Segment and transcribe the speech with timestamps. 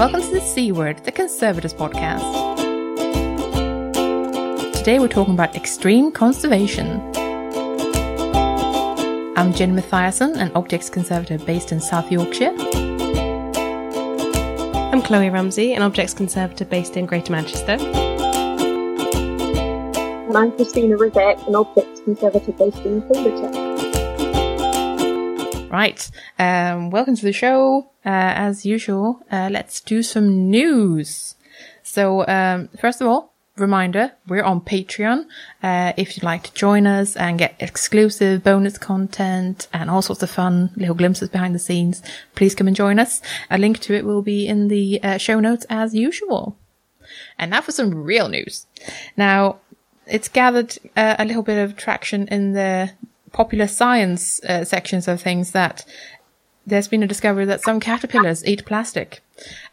[0.00, 2.24] Welcome to the C Word, the Conservators podcast.
[4.72, 7.02] Today we're talking about extreme conservation.
[9.36, 12.54] I'm Jen Mathiasson, an objects conservator based in South Yorkshire.
[14.90, 17.72] I'm Chloe Ramsey, an objects conservator based in Greater Manchester.
[20.28, 23.50] And I'm Christina Rivett, an objects conservator based in Cambridgeshire.
[25.68, 27.89] Right, um, welcome to the show.
[28.04, 31.34] Uh, as usual, uh, let's do some news.
[31.82, 35.26] So, um, first of all, reminder, we're on Patreon.
[35.62, 40.22] Uh, if you'd like to join us and get exclusive bonus content and all sorts
[40.22, 42.02] of fun little glimpses behind the scenes,
[42.34, 43.20] please come and join us.
[43.50, 46.56] A link to it will be in the uh, show notes as usual.
[47.38, 48.66] And now for some real news.
[49.16, 49.58] Now,
[50.06, 52.92] it's gathered uh, a little bit of traction in the
[53.32, 55.84] popular science uh, sections of things that
[56.66, 59.22] there's been a discovery that some caterpillars eat plastic.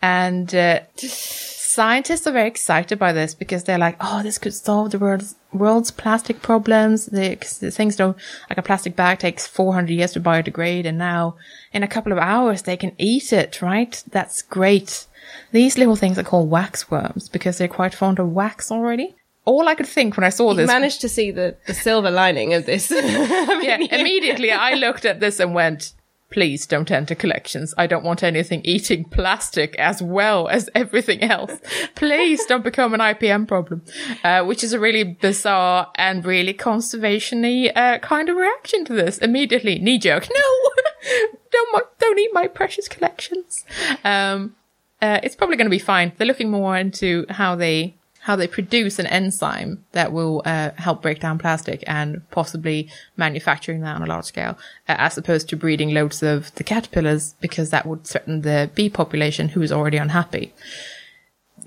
[0.01, 4.91] And uh, scientists are very excited by this because they're like, oh, this could solve
[4.91, 7.07] the world's, world's plastic problems.
[7.07, 8.17] The, the things don't,
[8.49, 10.85] like a plastic bag takes 400 years to biodegrade.
[10.85, 11.35] And now
[11.73, 14.03] in a couple of hours, they can eat it, right?
[14.09, 15.05] That's great.
[15.51, 19.15] These little things are called wax worms because they're quite fond of wax already
[19.47, 20.67] all I could think when I saw You this.
[20.67, 22.91] managed to see the, the silver lining of this.
[22.91, 25.93] yeah, immediately I looked at this and went,
[26.29, 27.73] please don't enter collections.
[27.77, 31.51] I don't want anything eating plastic as well as everything else.
[31.95, 33.83] Please don't become an IPM problem,
[34.23, 39.17] uh, which is a really bizarre and really conservation-y uh, kind of reaction to this.
[39.17, 40.27] Immediately, knee jerk.
[40.37, 43.63] No, don't, don't eat my precious collections.
[44.03, 44.55] Um,
[45.01, 46.11] uh, it's probably going to be fine.
[46.17, 47.95] They're looking more into how they
[48.27, 53.79] how they produce an enzyme that will uh, help break down plastic and possibly manufacturing
[53.79, 54.57] that on a large scale,
[54.89, 58.89] uh, as opposed to breeding loads of the caterpillars because that would threaten the bee
[58.89, 60.53] population who is already unhappy.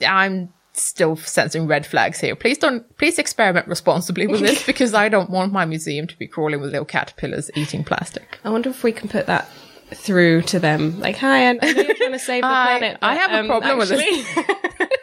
[0.06, 2.36] I'm still sensing red flags here.
[2.36, 6.26] Please don't, please experiment responsibly with this because I don't want my museum to be
[6.26, 8.38] crawling with little caterpillars eating plastic.
[8.44, 9.48] I wonder if we can put that
[9.94, 11.00] through to them.
[11.00, 12.98] Like, hi, I know you're trying to save the I- planet.
[13.00, 14.88] I but, have a um, problem with this.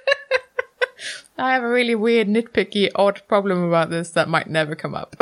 [1.37, 5.15] I have a really weird, nitpicky, odd problem about this that might never come up.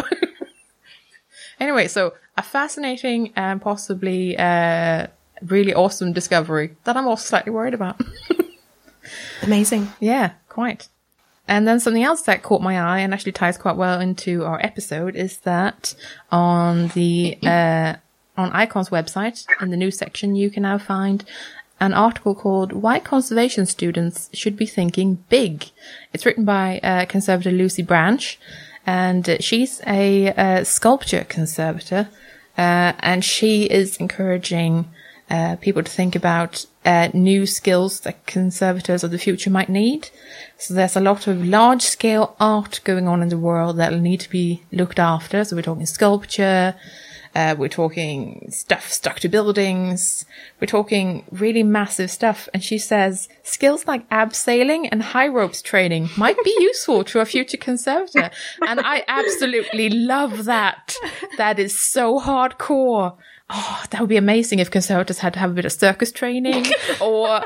[1.60, 5.08] anyway, so a fascinating and possibly uh,
[5.42, 8.00] really awesome discovery that I'm also slightly worried about.
[9.42, 9.92] Amazing.
[10.00, 10.88] yeah, quite.
[11.48, 14.60] And then something else that caught my eye and actually ties quite well into our
[14.64, 15.94] episode is that
[16.32, 17.96] on the uh,
[18.38, 21.24] on Icon's website in the news section you can now find
[21.80, 25.72] an article called "Why Conservation Students Should Be Thinking Big."
[26.14, 28.40] It's written by uh, conservator Lucy Branch,
[28.86, 32.10] and she's a, uh sculpture conservator,
[32.58, 34.86] uh, and she is encouraging
[35.30, 40.10] uh, people to think about uh, new skills that conservators of the future might need.
[40.58, 44.00] So there's a lot of large scale art going on in the world that will
[44.00, 45.44] need to be looked after.
[45.44, 46.76] So we're talking sculpture,
[47.36, 50.26] uh, we're talking stuff stuck to buildings.
[50.62, 52.48] We're talking really massive stuff.
[52.54, 57.26] And she says skills like abseiling and high ropes training might be useful to a
[57.26, 58.32] future conservator.
[58.66, 60.96] And I absolutely love that.
[61.38, 63.18] That is so hardcore.
[63.48, 66.66] Oh, that would be amazing if conservators had to have a bit of circus training
[67.02, 67.42] or,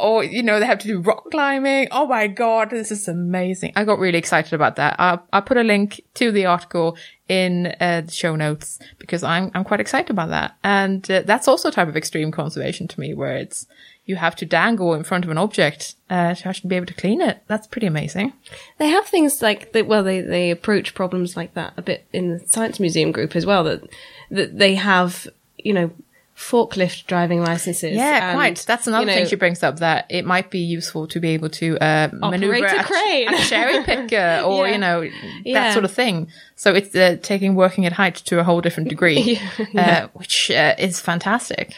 [0.00, 1.88] or, you know, they have to do rock climbing.
[1.90, 3.72] Oh my God, this is amazing.
[3.76, 4.96] I got really excited about that.
[4.98, 6.96] I'll, I'll put a link to the article
[7.28, 10.56] in uh, the show notes because I'm, I'm quite excited about that.
[10.64, 13.66] And uh, that's also a type of extreme conservation to me where it's,
[14.04, 16.94] you have to dangle in front of an object uh, to actually be able to
[16.94, 17.42] clean it.
[17.46, 18.32] That's pretty amazing.
[18.78, 19.86] They have things like that.
[19.86, 23.46] Well, they, they approach problems like that a bit in the science museum group as
[23.46, 23.62] well.
[23.64, 23.82] That
[24.32, 25.28] that they have,
[25.64, 25.90] you know,
[26.36, 27.94] forklift driving licenses.
[27.94, 28.64] Yeah, and, quite.
[28.66, 31.28] That's another you know, thing she brings up that it might be useful to be
[31.30, 33.32] able to uh, maneuver a crane.
[33.32, 34.72] a cherry picker or Yeah.
[34.72, 35.10] you know that
[35.44, 35.72] Yeah.
[35.72, 36.28] sort of thing.
[36.56, 39.38] So it's uh, taking working at height to a whole different degree,
[39.76, 41.74] uh, which uh, is fantastic.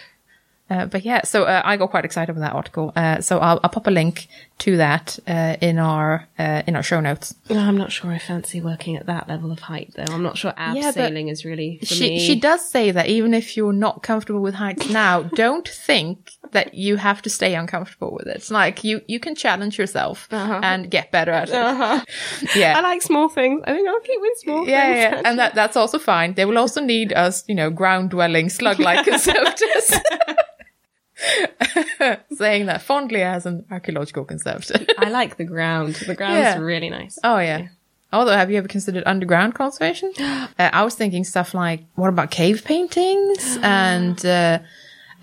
[0.70, 2.90] Uh, but yeah, so uh, I got quite excited with that article.
[2.96, 6.82] Uh, so I'll, I'll pop a link to that uh, in our uh, in our
[6.82, 7.34] show notes.
[7.50, 10.04] No, I'm not sure I fancy working at that level of height, though.
[10.12, 12.18] I'm not sure Yeah, abseiling is really for She me.
[12.20, 16.74] she does say that even if you're not comfortable with heights now, don't think that
[16.74, 18.36] you have to stay uncomfortable with it.
[18.36, 21.54] It's like you you can challenge yourself and get better at it.
[21.54, 22.04] Uh-huh.
[22.54, 22.78] Yeah.
[22.78, 23.62] I like small things.
[23.66, 25.22] I think I'll keep with small yeah, things.
[25.22, 26.34] yeah, and that that's also fine.
[26.34, 29.90] They will also need us, you know, ground dwelling slug like conservators.
[32.32, 34.84] Saying that fondly as an archaeological conservator.
[34.98, 35.94] I like the ground.
[35.94, 36.58] The ground Yeah.
[36.58, 37.18] really nice.
[37.22, 37.68] Oh yeah.
[38.12, 40.12] Although, have you ever considered underground conservation?
[40.20, 44.60] uh, I was thinking stuff like, what about cave paintings and uh,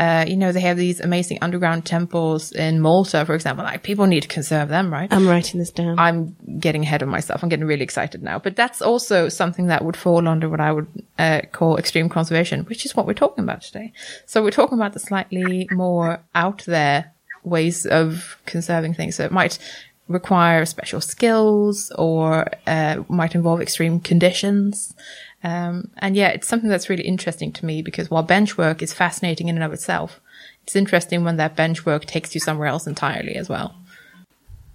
[0.02, 3.64] Uh, you know, they have these amazing underground temples in Malta, for example.
[3.64, 5.08] Like people need to conserve them, right?
[5.14, 6.00] I'm writing this down.
[6.00, 7.44] I'm getting ahead of myself.
[7.44, 8.40] I'm getting really excited now.
[8.40, 10.88] But that's also something that would fall under what I would
[11.20, 13.94] uh, call extreme conservation, which is what we're talking about today.
[14.26, 17.14] So we're talking about the slightly more out there
[17.44, 19.18] ways of conserving things.
[19.18, 19.60] So it might
[20.08, 24.96] require special skills or uh, might involve extreme conditions.
[25.44, 28.94] Um, and yeah, it's something that's really interesting to me because while bench work is
[28.94, 30.20] fascinating in and of itself,
[30.64, 33.76] it's interesting when that bench work takes you somewhere else entirely as well.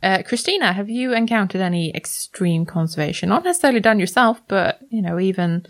[0.02, 3.28] Uh, Christina, have you encountered any extreme conservation?
[3.28, 5.66] Not necessarily done yourself, but you know, even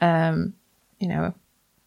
[0.00, 0.54] um,
[0.98, 1.34] you know,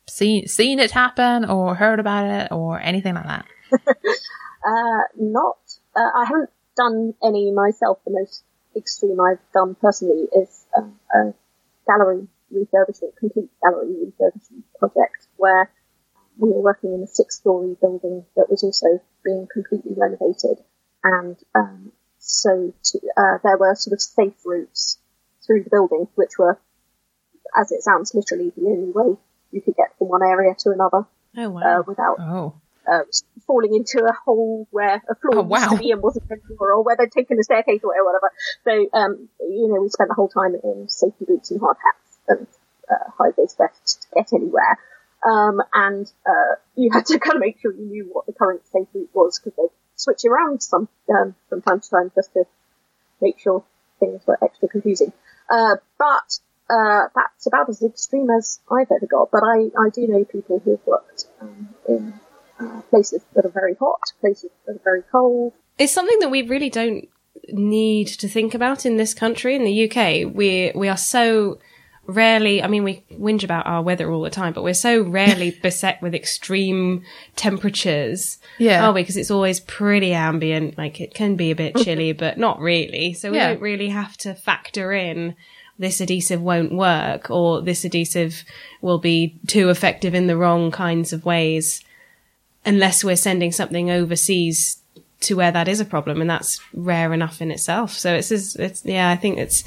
[0.07, 3.45] seen seen it happen or heard about it or anything like that.
[3.87, 5.57] uh, not,
[5.95, 7.99] uh, I haven't done any myself.
[8.05, 8.43] The most
[8.75, 10.81] extreme I've done personally is a,
[11.17, 11.33] a
[11.87, 15.71] gallery refurbishment, complete gallery refurbishment project where
[16.37, 18.87] we were working in a six-story building that was also
[19.23, 20.63] being completely renovated,
[21.03, 24.97] and um, so to, uh, there were sort of safe routes
[25.45, 26.59] through the building, which were,
[27.57, 29.17] as it sounds, literally the only way
[29.51, 31.05] you could get from one area to another
[31.37, 31.61] oh wow!
[31.79, 32.53] uh, without Oh,
[32.91, 33.01] uh,
[33.45, 35.57] falling into a hole where a floor Oh, wow.
[35.59, 38.31] used to be and wasn't anymore, or where they'd taken a staircase away or whatever.
[38.63, 42.10] So, um, you know, we spent the whole time in safety boots and hard hats
[42.27, 42.47] and
[42.89, 44.77] uh, high vis vests to get anywhere.
[45.25, 48.61] Um, and uh, you had to kind of make sure you knew what the current
[48.67, 52.45] safe route was because they'd switch around some um, from time to time just to
[53.21, 53.63] make sure
[53.99, 55.13] things were extra confusing.
[55.49, 56.39] Uh, but
[56.69, 59.29] uh, that's about as extreme as I've ever got.
[59.31, 62.13] But I, I do know people who've worked um, in
[62.59, 65.53] uh, places that are very hot, places that are very cold.
[65.77, 67.07] It's something that we really don't
[67.49, 69.55] need to think about in this country.
[69.55, 71.59] In the UK, we we are so
[72.07, 72.61] rarely.
[72.63, 76.01] I mean, we whinge about our weather all the time, but we're so rarely beset
[76.01, 77.03] with extreme
[77.35, 78.37] temperatures.
[78.57, 78.85] Yeah.
[78.87, 80.77] are we because it's always pretty ambient.
[80.77, 83.13] Like it can be a bit chilly, but not really.
[83.13, 83.49] So we Yeah.
[83.49, 85.35] don't really have to factor in
[85.79, 88.43] this adhesive won't work or this adhesive
[88.81, 91.83] will be too effective in the wrong kinds of ways
[92.65, 94.77] unless we're sending something overseas
[95.21, 98.55] to where that is a problem and that's rare enough in itself so it's, it's,
[98.57, 99.63] it's yeah i think it's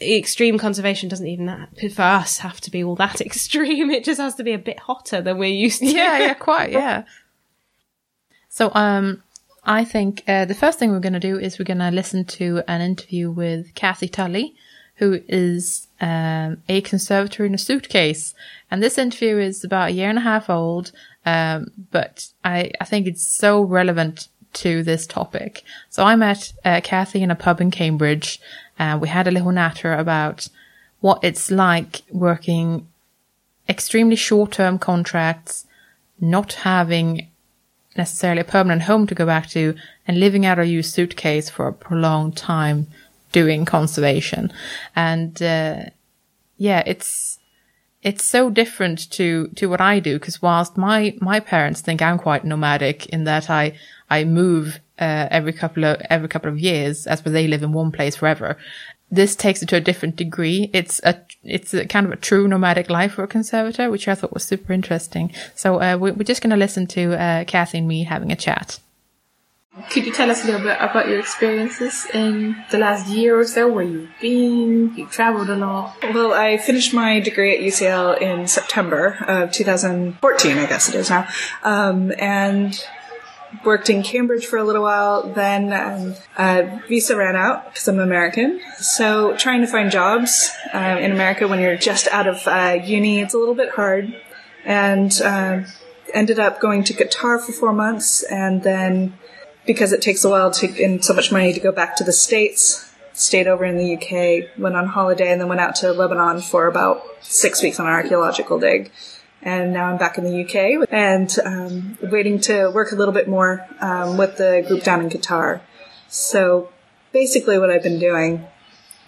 [0.00, 4.20] extreme conservation doesn't even that, for us have to be all that extreme it just
[4.20, 7.04] has to be a bit hotter than we're used to yeah, yeah, quite, yeah.
[8.48, 9.22] So, um,
[9.64, 12.24] I think uh, the first thing we're going to do is we're going to listen
[12.24, 14.54] to an interview with Cathy Tully,
[14.96, 18.34] who is um, a conservator in a suitcase.
[18.70, 20.92] And this interview is about a year and a half old,
[21.24, 25.62] um, but I, I think it's so relevant to this topic.
[25.90, 28.40] So I met uh, Cathy in a pub in Cambridge,
[28.80, 30.48] and we had a little natter about
[31.00, 32.88] what it's like working
[33.68, 35.66] extremely short-term contracts,
[36.18, 37.28] not having
[37.94, 39.74] necessarily a permanent home to go back to,
[40.08, 42.86] and living out a used suitcase for a prolonged time
[43.32, 44.50] doing conservation.
[44.96, 45.84] And uh,
[46.56, 47.38] yeah, it's
[48.02, 52.18] it's so different to to what I do because whilst my my parents think I'm
[52.18, 53.78] quite nomadic in that I
[54.10, 57.72] I move uh, every couple of every couple of years as where they live in
[57.72, 58.56] one place forever.
[59.10, 60.70] This takes it to a different degree.
[60.72, 64.14] It's a it's a kind of a true nomadic life for a conservator, which I
[64.14, 65.32] thought was super interesting.
[65.54, 68.36] So uh, we, we're just going to listen to uh, Cathy and me having a
[68.36, 68.78] chat.
[69.88, 73.44] Could you tell us a little bit about your experiences in the last year or
[73.44, 74.92] so, where you've been?
[74.96, 75.96] You've traveled a lot.
[76.12, 81.08] Well, I finished my degree at UCL in September of 2014, I guess it is
[81.08, 81.28] now,
[81.62, 82.84] um, and
[83.64, 85.32] worked in Cambridge for a little while.
[85.32, 90.98] Then um, uh, visa ran out because I'm American, so trying to find jobs uh,
[91.00, 94.14] in America when you're just out of uh, uni, it's a little bit hard.
[94.64, 95.62] And uh,
[96.12, 99.14] ended up going to Qatar for four months, and then
[99.66, 102.12] because it takes a while to and so much money to go back to the
[102.12, 102.90] states
[103.20, 106.66] stayed over in the UK, went on holiday, and then went out to Lebanon for
[106.66, 108.90] about six weeks on an archaeological dig.
[109.42, 113.26] And now I'm back in the UK and um, waiting to work a little bit
[113.26, 115.60] more um, with the group down in Qatar.
[116.08, 116.70] So
[117.12, 118.46] basically, what I've been doing,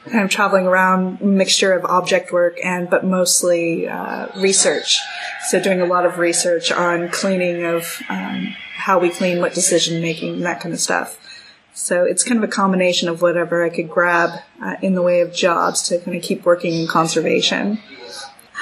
[0.06, 4.98] of traveling around, mixture of object work and but mostly uh, research.
[5.48, 10.00] So doing a lot of research on cleaning of um, how we clean, what decision
[10.00, 11.18] making, that kind of stuff.
[11.74, 15.20] So it's kind of a combination of whatever I could grab uh, in the way
[15.20, 17.78] of jobs to kind of keep working in conservation.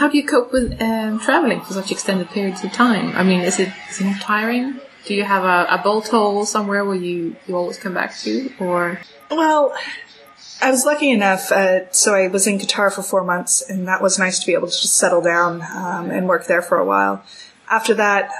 [0.00, 3.14] How do you cope with um, traveling for such extended periods of time?
[3.14, 4.80] I mean, is it is it tiring?
[5.04, 8.50] Do you have a, a bolt hole somewhere where you, you always come back to,
[8.59, 8.99] or
[9.30, 9.76] Well,
[10.62, 11.52] I was lucky enough.
[11.52, 14.54] Uh, so I was in Qatar for four months, and that was nice to be
[14.54, 17.23] able to just settle down um, and work there for a while.
[17.69, 18.30] After that,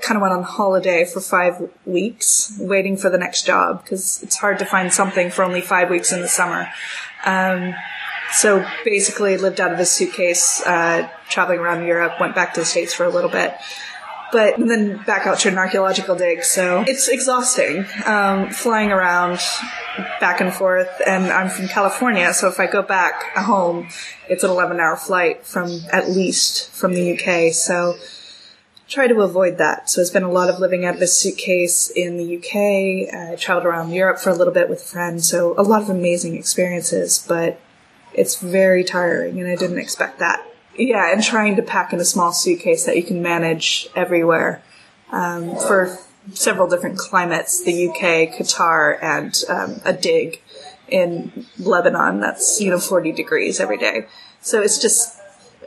[0.00, 4.36] kind of went on holiday for five weeks, waiting for the next job because it's
[4.36, 6.70] hard to find something for only five weeks in the summer.
[7.26, 7.74] Um,
[8.32, 12.20] so basically, lived out of his suitcase, uh, traveling around Europe.
[12.20, 13.54] Went back to the states for a little bit,
[14.32, 16.44] but then back out to an archaeological dig.
[16.44, 19.40] So it's exhausting, um, flying around
[20.20, 20.90] back and forth.
[21.06, 23.88] And I'm from California, so if I go back home,
[24.28, 27.52] it's an 11 hour flight from at least from the UK.
[27.52, 27.96] So
[28.88, 29.88] try to avoid that.
[29.88, 33.32] So it's been a lot of living out of a suitcase in the UK.
[33.32, 35.28] I traveled around Europe for a little bit with friends.
[35.28, 37.60] So a lot of amazing experiences, but
[38.12, 40.46] it's very tiring and I didn't expect that.
[40.76, 44.62] Yeah, and trying to pack in a small suitcase that you can manage everywhere
[45.12, 45.98] um, for
[46.32, 50.40] several different climates the UK, Qatar, and um, a dig
[50.88, 54.06] in Lebanon that's, you know, 40 degrees every day.
[54.40, 55.18] So it's just,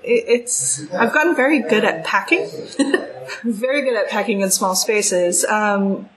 [0.03, 2.49] it, it's, I've gotten very good at packing.
[3.43, 5.45] very good at packing in small spaces.
[5.45, 6.09] Um,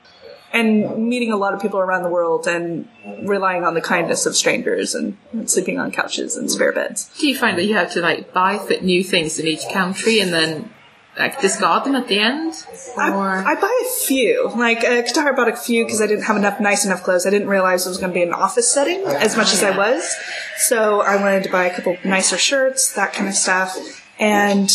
[0.56, 2.88] and meeting a lot of people around the world and
[3.22, 7.10] relying on the kindness of strangers and, sleeping on couches and spare beds.
[7.18, 10.20] Do you find that you have to like buy fit new things in each country
[10.20, 10.70] and then
[11.18, 12.54] like discard them at the end?
[12.96, 14.50] I, Or I buy a few.
[14.56, 17.26] Like uh, Qatar, I bought a few because I didn't have enough nice enough clothes.
[17.26, 19.76] I didn't realize it was going to be an office setting as much as I
[19.76, 20.16] was.
[20.56, 23.76] So I wanted to buy a couple nicer shirts, that kind of stuff.
[24.18, 24.70] And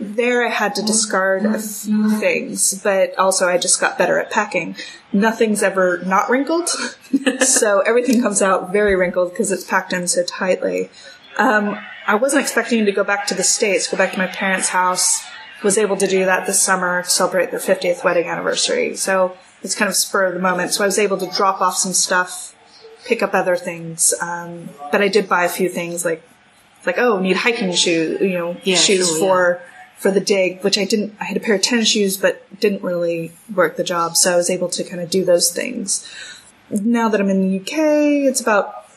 [0.00, 4.30] there I had to discard a few things, but also I just got better at
[4.30, 4.76] packing.
[5.12, 6.68] Nothing's ever not wrinkled,
[7.40, 10.90] so everything comes out very wrinkled because it's packed in so tightly.
[11.38, 14.68] Um, I wasn't expecting to go back to the States, go back to my parents'
[14.68, 15.24] house.
[15.64, 18.94] Was able to do that this summer to celebrate their 50th wedding anniversary.
[18.94, 20.72] So it's kind of spur of the moment.
[20.72, 22.54] So I was able to drop off some stuff,
[23.04, 24.14] pick up other things.
[24.20, 26.22] Um, but I did buy a few things like,
[26.86, 29.62] like, oh, need hiking shoes, you know, Yeah, shoes sure, for,
[29.98, 32.82] for the dig, which I didn't, I had a pair of tennis shoes, but didn't
[32.82, 34.16] really work the job.
[34.16, 36.08] So I was able to kind of do those things.
[36.70, 38.88] Now that I'm in the UK, it's about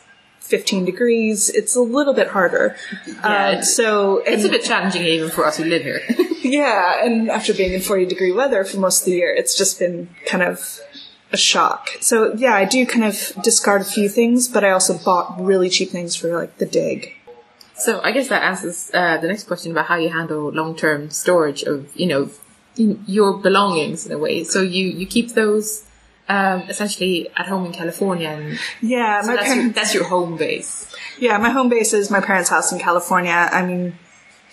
[0.41, 1.49] 15 degrees.
[1.49, 2.75] It's a little bit harder.
[3.23, 6.01] uh, it's- so, it's a bit challenging even for us who live here.
[6.43, 9.79] yeah, and after being in 40 degree weather for most of the year, it's just
[9.79, 10.79] been kind of
[11.31, 11.89] a shock.
[12.01, 15.69] So yeah, I do kind of discard a few things, but I also bought really
[15.69, 17.15] cheap things for like the dig.
[17.81, 21.63] So I guess that answers uh, the next question about how you handle long-term storage
[21.63, 22.29] of, you know,
[22.77, 24.43] in- your belongings in a way.
[24.43, 25.83] So you, you keep those
[26.29, 30.93] um, essentially at home in California, and Yeah, so that's, your, that's your home base.
[31.19, 33.49] Yeah, my home base is my parents' house in California.
[33.51, 33.97] I mean,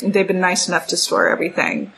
[0.00, 1.92] they've been nice enough to store everything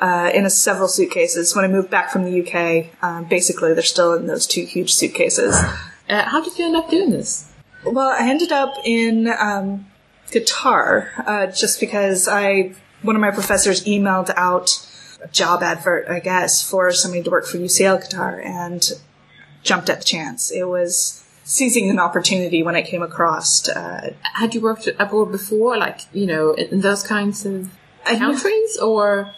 [0.00, 1.54] uh, in a several suitcases.
[1.56, 4.92] When I moved back from the UK, uh, basically they're still in those two huge
[4.92, 5.54] suitcases.
[6.08, 7.50] Uh, how did you end up doing this?
[7.84, 9.86] Well, I ended up in um,
[10.32, 14.88] Qatar uh, just because I one of my professors emailed out
[15.22, 18.92] a job advert, I guess, for somebody to work for UCL Qatar, and
[19.62, 20.50] jumped at the chance.
[20.50, 23.68] It was seizing an opportunity when I came across.
[23.68, 27.70] Uh, Had you worked abroad before, like you know, in those kinds of
[28.04, 29.34] countries, or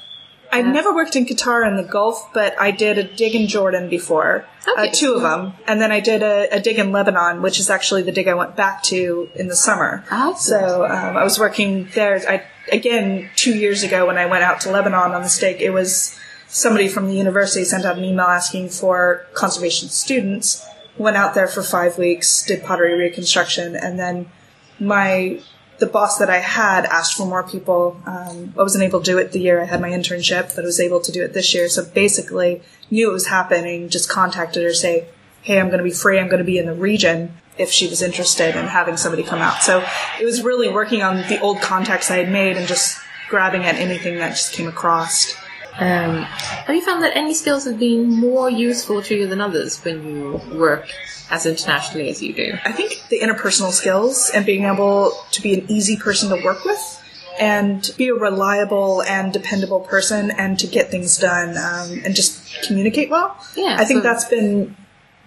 [0.58, 3.88] I never worked in Qatar in the Gulf, but I did a dig in Jordan
[3.88, 4.88] before, Okay.
[4.88, 7.68] uh, two of them, and then I did a, a dig in Lebanon, which is
[7.70, 10.04] actually the dig I went back to in the summer.
[10.10, 12.20] Ah, So um, I was working there.
[12.28, 15.70] I again two years ago when I went out to Lebanon on the stake, it
[15.70, 16.16] was
[16.48, 20.64] somebody from the university sent out an email asking for conservation students.
[20.96, 24.30] Went out there for five weeks, did pottery reconstruction, and then
[24.78, 25.40] my
[25.84, 28.00] the boss that I had asked for more people.
[28.06, 30.66] Um, I wasn't able to do it the year I had my internship, but I
[30.66, 31.68] was able to do it this year.
[31.68, 33.88] So basically, knew it was happening.
[33.88, 35.06] Just contacted her, say,
[35.42, 36.18] "Hey, I'm going to be free.
[36.18, 39.38] I'm going to be in the region." If she was interested in having somebody come
[39.38, 39.86] out, so
[40.20, 42.98] it was really working on the old contacts I had made and just
[43.28, 45.36] grabbing at anything that just came across.
[45.78, 49.82] Um, have you found that any skills have been more useful to you than others
[49.84, 50.88] when you work
[51.30, 52.54] as internationally as you do?
[52.64, 56.64] I think the interpersonal skills and being able to be an easy person to work
[56.64, 57.00] with
[57.40, 62.62] and be a reliable and dependable person and to get things done um, and just
[62.62, 63.36] communicate well.
[63.56, 64.76] Yeah, I think so- that's been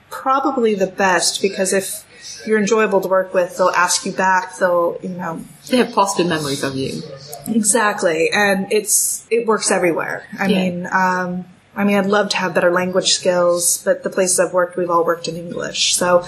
[0.09, 2.05] probably the best because if
[2.47, 6.27] you're enjoyable to work with, they'll ask you back, they'll, you know, They have positive
[6.27, 7.01] memories of you.
[7.47, 10.23] Exactly, and it's it works everywhere.
[10.39, 10.63] I Yeah.
[10.63, 14.53] mean, um, I mean, I'd love to have better language skills, but the places I've
[14.53, 16.25] worked, we've all worked in English, so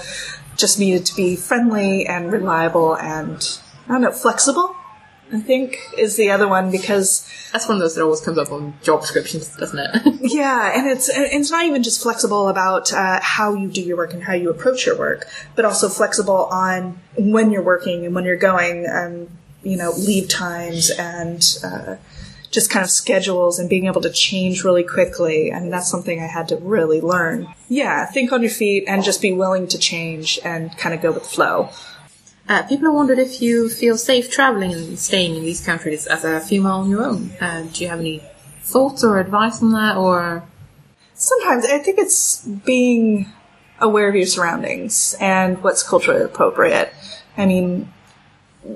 [0.57, 4.75] just needed to be friendly and reliable and I don't know, flexible.
[5.31, 8.51] I think is the other one because That's one of those that always comes up
[8.51, 10.01] on job descriptions, doesn't it?
[10.21, 13.97] yeah, and it's and it's not even just flexible about uh, how you do your
[13.97, 18.13] work and how you approach your work, but also flexible on when you're working and
[18.15, 19.27] when you're going, um,
[19.63, 21.95] you know, leave times and uh,
[22.51, 25.49] just kind of schedules and being able to change really quickly.
[25.49, 27.47] And that's something I had to really learn.
[27.67, 31.11] Yeah, think on your feet and just be willing to change and kind of go
[31.11, 31.69] with the flow.
[32.47, 36.23] Uh, people have wondered if you feel safe traveling and staying in these countries as
[36.23, 37.31] a female on your own.
[37.39, 38.23] Uh, do you have any
[38.63, 40.43] thoughts or advice on that, or
[41.19, 43.27] Sometimes I think it's being
[43.81, 46.93] aware of your surroundings and what's culturally appropriate.
[47.35, 47.91] I mean,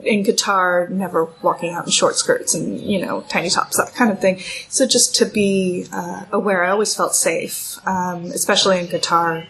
[0.04, 4.12] in Qatar, never walking out in short skirts and, you know, tiny tops, that kind
[4.12, 4.40] of thing.
[4.70, 9.48] So just to be uh, aware, I always felt safe, um, especially in Qatar.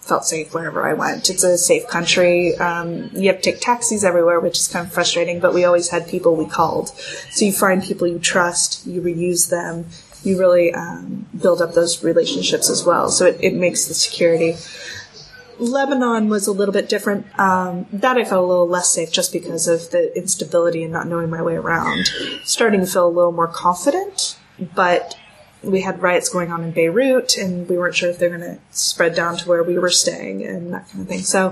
[0.00, 1.28] Felt safe wherever I went.
[1.30, 2.54] It's a safe country.
[2.58, 5.88] Um, you have to take taxis everywhere, which is kind of frustrating, but we always
[5.88, 6.90] had people we called.
[7.32, 9.86] So you find people you trust, you reuse them,
[10.22, 13.10] you really um, build up those relationships as well.
[13.10, 14.54] So it, it makes the security.
[15.58, 17.26] Lebanon was a little bit different.
[17.38, 21.06] Um, that I felt a little less safe just because of the instability and not
[21.06, 22.06] knowing my way around.
[22.44, 24.38] Starting to feel a little more confident,
[24.74, 25.16] but
[25.62, 28.58] we had riots going on in Beirut and we weren't sure if they're going to
[28.70, 31.20] spread down to where we were staying and that kind of thing.
[31.20, 31.50] So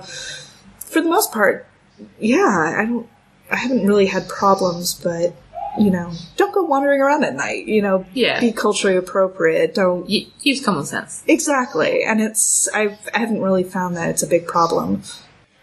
[0.78, 1.66] for the most part,
[2.18, 3.08] yeah, I don't,
[3.50, 5.34] I haven't really had problems, but
[5.78, 7.66] you know, don't go wandering around at night.
[7.66, 8.40] You know, Yeah.
[8.40, 9.74] be culturally appropriate.
[9.74, 11.22] Don't y- use common sense?
[11.26, 12.02] exactly.
[12.04, 15.02] And it's I've, I haven't really found that it's a big problem.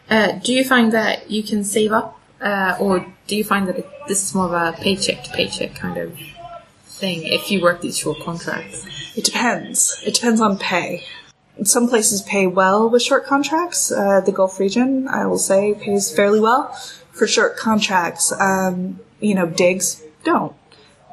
[0.09, 3.77] Uh, do you find that you can save up, uh, or do you find that
[3.79, 6.17] it, this is more of a paycheck to paycheck kind of
[6.85, 8.85] thing if you work these short contracts?
[9.15, 10.01] It depends.
[10.05, 11.05] It depends on pay.
[11.63, 13.91] Some places pay well with short contracts.
[13.91, 16.73] Uh, the Gulf region, I will say, pays fairly well
[17.11, 18.31] for short contracts.
[18.39, 20.55] Um, you know, digs don't.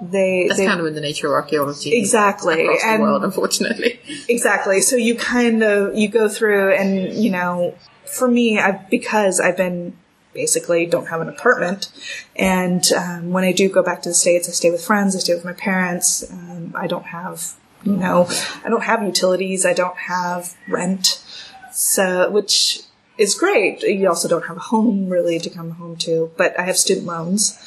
[0.01, 1.97] They That's they kind of in the nature of archaeology.
[1.97, 4.01] exactly Across the and world, unfortunately.
[4.29, 4.81] exactly.
[4.81, 7.75] So you kind of you go through and you know,
[8.05, 9.97] for me, I because I've been
[10.35, 11.91] basically don't have an apartment,
[12.37, 15.17] and um, when I do go back to the states, I stay with friends.
[15.17, 16.25] I stay with my parents.
[16.31, 18.29] Um, I don't have you know,
[18.65, 19.65] I don't have utilities.
[19.65, 21.25] I don't have rent.
[21.73, 22.83] So which
[23.17, 23.83] is great.
[23.83, 27.07] You also don't have a home really to come home to, but I have student
[27.07, 27.59] loans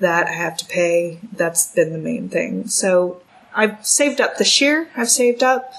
[0.00, 1.18] that I have to pay.
[1.32, 2.68] That's been the main thing.
[2.68, 3.20] So
[3.54, 4.88] I've saved up this year.
[4.96, 5.72] I've saved up.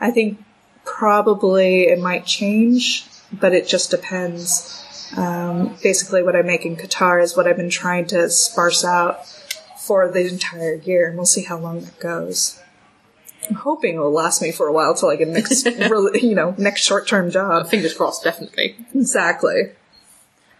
[0.00, 0.42] I think
[0.84, 4.76] probably it might change, but it just depends.
[5.16, 9.26] Um, basically, what I make in Qatar is what I've been trying to sparse out
[9.78, 12.60] for the entire year, and we'll see how long that goes.
[13.48, 15.66] I'm hoping it will last me for a while till I get next,
[16.22, 17.68] you know, next short-term job.
[17.68, 18.76] Fingers crossed, definitely.
[18.94, 19.72] Exactly.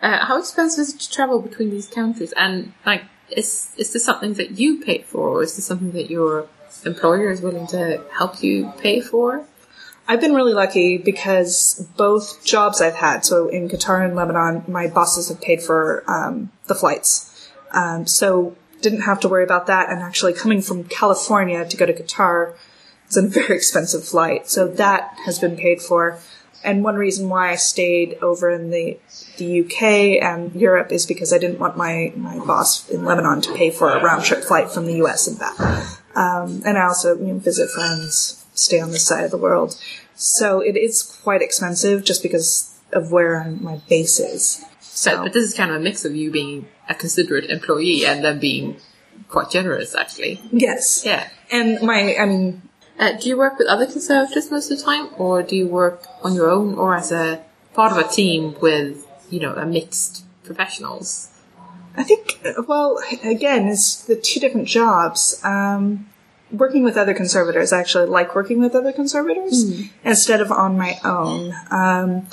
[0.03, 2.33] Uh, how expensive is it to travel between these countries?
[2.37, 6.11] And like, is is this something that you pay for, or is this something that
[6.11, 6.49] your
[6.85, 9.45] employer is willing to help you pay for?
[10.09, 14.89] I've been really lucky because both jobs I've had, so in Qatar and Lebanon, my
[14.89, 17.49] bosses have paid for um, the flights.
[17.73, 19.89] Um, so didn't have to worry about that.
[19.89, 22.55] And actually coming from California to go to Qatar
[23.09, 24.49] is a very expensive flight.
[24.49, 26.19] So that has been paid for.
[26.63, 28.99] And one reason why I stayed over in the
[29.39, 33.55] the UK and Europe is because I didn't want my, my boss in Lebanon to
[33.55, 35.59] pay for a round trip flight from the US and back.
[36.15, 39.81] Um, and I also you know, visit friends, stay on this side of the world.
[40.15, 44.63] So it is quite expensive just because of where my base is.
[44.81, 48.23] So, but this is kind of a mix of you being a considerate employee and
[48.23, 48.77] then being
[49.29, 50.41] quite generous, actually.
[50.53, 51.05] Yes.
[51.07, 51.29] Yeah.
[51.51, 52.63] And my, I mean,
[53.01, 56.05] Uh, do you work with other conservators most of the time, or do you work
[56.23, 60.27] on your own, or as a part of a team with, you know, a mixed
[60.45, 61.31] professionals?
[61.97, 65.41] I think, well, again, it's the two different jobs.
[65.43, 66.11] Um,
[66.53, 70.99] working with other conservators, I actually like working with other conservators instead of on my
[71.03, 71.55] own.
[71.71, 72.27] Um,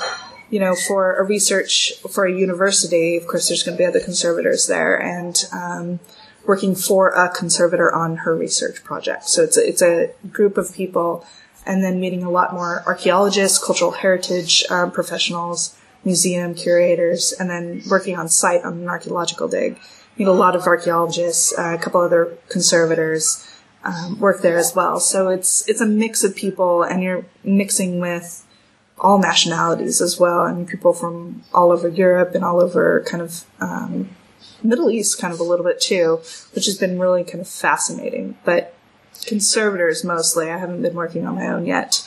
[0.50, 4.00] you know, for a research, for a university, of course, there's going to be other
[4.02, 6.00] conservators there, and um,
[6.48, 9.26] working for a conservator on her research project.
[9.26, 11.26] So it's a, it's a group of people,
[11.66, 17.84] and then meeting a lot more archaeologists, cultural heritage um, professionals, museum curators, and then
[17.90, 19.78] working on site on an archaeological dig.
[20.18, 23.46] Meet a lot of archaeologists, uh, a couple other conservators
[23.84, 25.00] um, work there as well.
[25.00, 28.46] So it's it's a mix of people, and you're mixing with
[29.00, 33.44] all nationalities as well, and people from all over Europe and all over kind of
[33.60, 34.10] um,
[34.64, 36.22] Middle East, kind of a little bit too,
[36.54, 38.38] which has been really kind of fascinating.
[38.44, 38.74] But
[39.26, 40.50] conservators mostly.
[40.50, 42.04] I haven't been working on my own yet.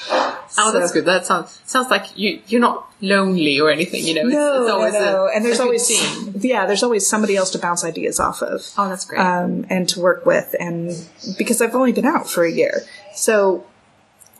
[0.58, 1.04] Oh, that's good.
[1.04, 4.04] That sounds sounds like you you're not lonely or anything.
[4.04, 5.26] You know, it's, No, it's always no.
[5.26, 6.34] A, and there's always team.
[6.40, 8.62] yeah, there's always somebody else to bounce ideas off of.
[8.76, 9.20] Oh, that's great.
[9.20, 10.54] um, and to work with.
[10.58, 10.90] And
[11.38, 12.82] because I've only been out for a year,
[13.14, 13.64] so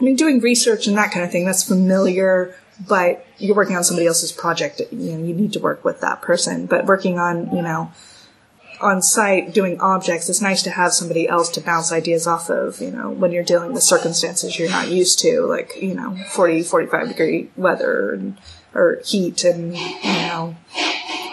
[0.00, 2.54] I mean, doing research and that kind of thing that's familiar.
[2.88, 4.80] But you're working on somebody else's project.
[4.90, 6.66] You know, you need to work with that person.
[6.66, 7.92] But working on you know
[8.80, 12.80] on site doing objects, it's nice to have somebody else to bounce ideas off of,
[12.80, 16.62] you know, when you're dealing with circumstances you're not used to, like, you know, 40,
[16.62, 18.38] 45 degree weather and,
[18.74, 20.56] or heat and, you know,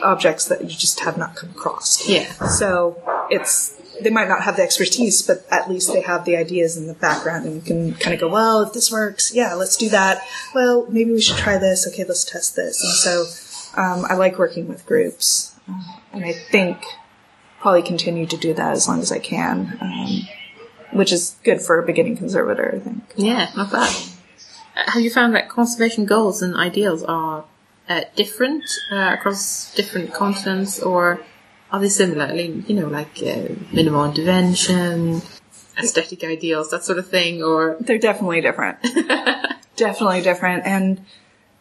[0.03, 2.07] objects that you just have not come across.
[2.07, 2.31] Yeah.
[2.47, 6.77] So it's, they might not have the expertise, but at least they have the ideas
[6.77, 9.89] in the background and can kind of go, well, if this works, yeah, let's do
[9.89, 10.21] that.
[10.53, 11.87] Well, maybe we should try this.
[11.87, 12.83] Okay, let's test this.
[12.83, 15.55] And so, um, I like working with groups.
[15.67, 16.83] Um, and I think
[17.59, 20.27] probably continue to do that as long as I can, um,
[20.91, 23.03] which is good for a beginning conservator, I think.
[23.15, 23.95] Yeah, not bad.
[24.75, 27.45] Uh, Have you found that conservation goals and ideals are
[27.89, 31.21] uh, different uh, across different continents, or
[31.71, 32.33] are they similar?
[32.33, 35.21] You know, like uh, minimal intervention,
[35.77, 38.77] aesthetic ideals, that sort of thing, or They're definitely different.
[39.75, 40.65] definitely different.
[40.65, 41.05] And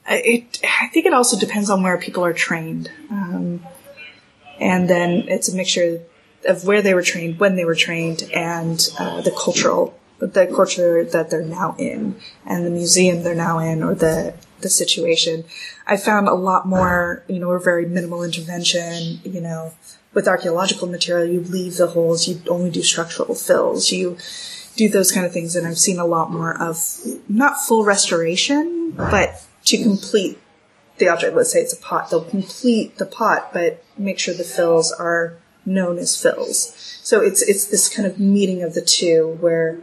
[0.09, 2.91] it, I think it also depends on where people are trained.
[3.11, 3.65] Um,
[4.59, 6.01] and then it's a mixture
[6.47, 11.05] of where they were trained, when they were trained, and uh, the cultural, the culture
[11.05, 12.17] that they're now in,
[12.47, 15.45] and the museum they're now in, or the the situation.
[15.87, 19.75] I found a lot more, you know, we're very minimal intervention, you know,
[20.17, 24.17] with archaeological material, you leave the holes, you only do structural fills, you
[24.75, 26.83] do those kind of things, and I've seen a lot more of
[27.29, 30.39] not full restoration, but to complete
[30.97, 31.37] the object.
[31.37, 35.37] Let's say it's a pot, they'll complete the pot, but make sure the fills are
[35.67, 36.73] known as fills.
[37.03, 39.81] So it's it's this kind of meeting of the two where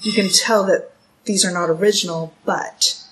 [0.00, 0.92] you can tell that
[1.26, 3.04] these are not original, but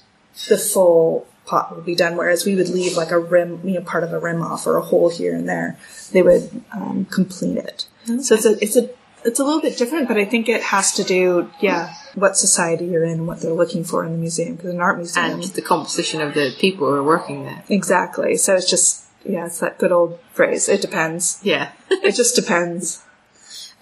[0.49, 2.17] the full pot will be done.
[2.17, 4.77] Whereas we would leave like a rim, you know, part of a rim off or
[4.77, 5.77] a hole here and there.
[6.13, 7.87] They would um, complete it.
[8.23, 8.89] So it's a it's a
[9.25, 12.87] it's a little bit different, but I think it has to do, yeah, what society
[12.87, 14.57] you're in, what they're looking for in the museum.
[14.57, 17.63] Because an art museum, and the composition of the people who are working there.
[17.69, 18.37] exactly.
[18.37, 20.69] So it's just, yeah, it's that good old phrase.
[20.69, 21.41] It depends.
[21.43, 21.73] Yeah.
[21.91, 23.03] It just depends.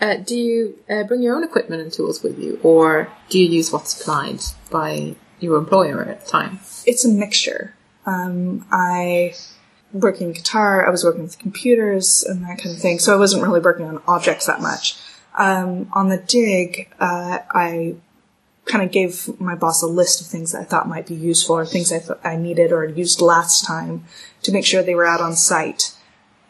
[0.01, 3.47] uh, do you uh, bring your own equipment and tools with you, or do you
[3.47, 6.61] use what's supplied by your employer at the time?
[6.87, 7.75] it's a mixture.
[8.07, 9.35] Um, I
[9.93, 13.43] working Qatar, I was working with computers and that kind of thing, so I wasn't
[13.43, 14.99] really working on objects that much.
[15.37, 17.97] Um, on the dig, uh, I
[18.65, 21.57] kind of gave my boss a list of things that I thought might be useful
[21.57, 24.05] or things I thought I needed or used last time
[24.43, 25.95] to make sure they were out on site.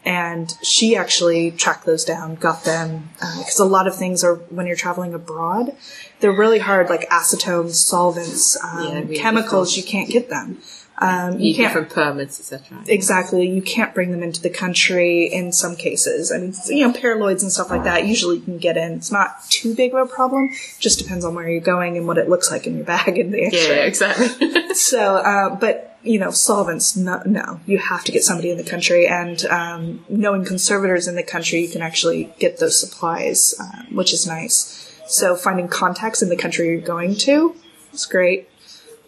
[0.08, 4.66] And she actually tracked those down, got them, because a lot of things are when
[4.66, 5.76] you're traveling abroad,
[6.20, 9.76] they're really hard, like acetone, solvents, um, Yeah, chemicals.
[9.76, 10.58] You can't get them.
[11.00, 12.82] Um, You you can't different permits, etc.
[12.88, 13.48] exactly.
[13.48, 16.32] You can't bring them into the country in some cases.
[16.32, 18.04] I mean, you know, paraloids and stuff like that.
[18.06, 18.94] Usually, you can get in.
[18.94, 20.48] It's not too big of a problem.
[20.80, 23.32] Just depends on where you're going and what it looks like in your bag and
[23.32, 23.86] the Yeah, X-ray.
[23.86, 24.54] exactly.
[24.74, 28.64] So, uh, but you know, solvents, no, no, you have to get somebody in the
[28.64, 33.82] country, and um, knowing conservators in the country, you can actually get those supplies, uh,
[33.90, 34.94] which is nice.
[35.06, 37.56] So, finding contacts in the country you're going to
[37.92, 38.48] is great.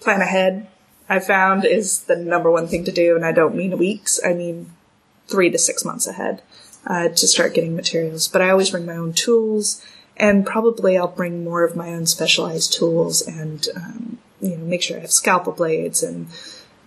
[0.00, 0.66] Plan ahead,
[1.08, 4.32] I found, is the number one thing to do, and I don't mean weeks, I
[4.32, 4.72] mean
[5.28, 6.42] three to six months ahead
[6.86, 8.28] uh, to start getting materials.
[8.28, 9.84] But I always bring my own tools,
[10.16, 14.82] and probably I'll bring more of my own specialized tools and um, you know make
[14.82, 16.28] sure I have scalpel blades and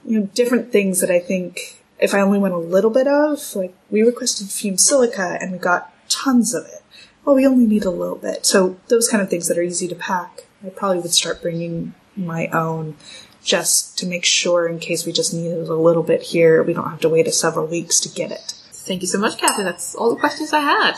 [0.05, 3.39] you know different things that I think if I only want a little bit of,
[3.55, 6.81] like we requested fume silica and we got tons of it.
[7.23, 8.45] Well, we only need a little bit.
[8.45, 11.93] So those kind of things that are easy to pack, I probably would start bringing
[12.17, 12.97] my own
[13.43, 16.89] just to make sure in case we just needed a little bit here, we don't
[16.89, 18.53] have to wait a several weeks to get it.
[18.71, 19.63] Thank you so much, Cathy.
[19.63, 20.95] That's all the questions I had.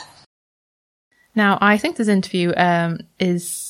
[1.36, 3.65] Now, I think this interview um, is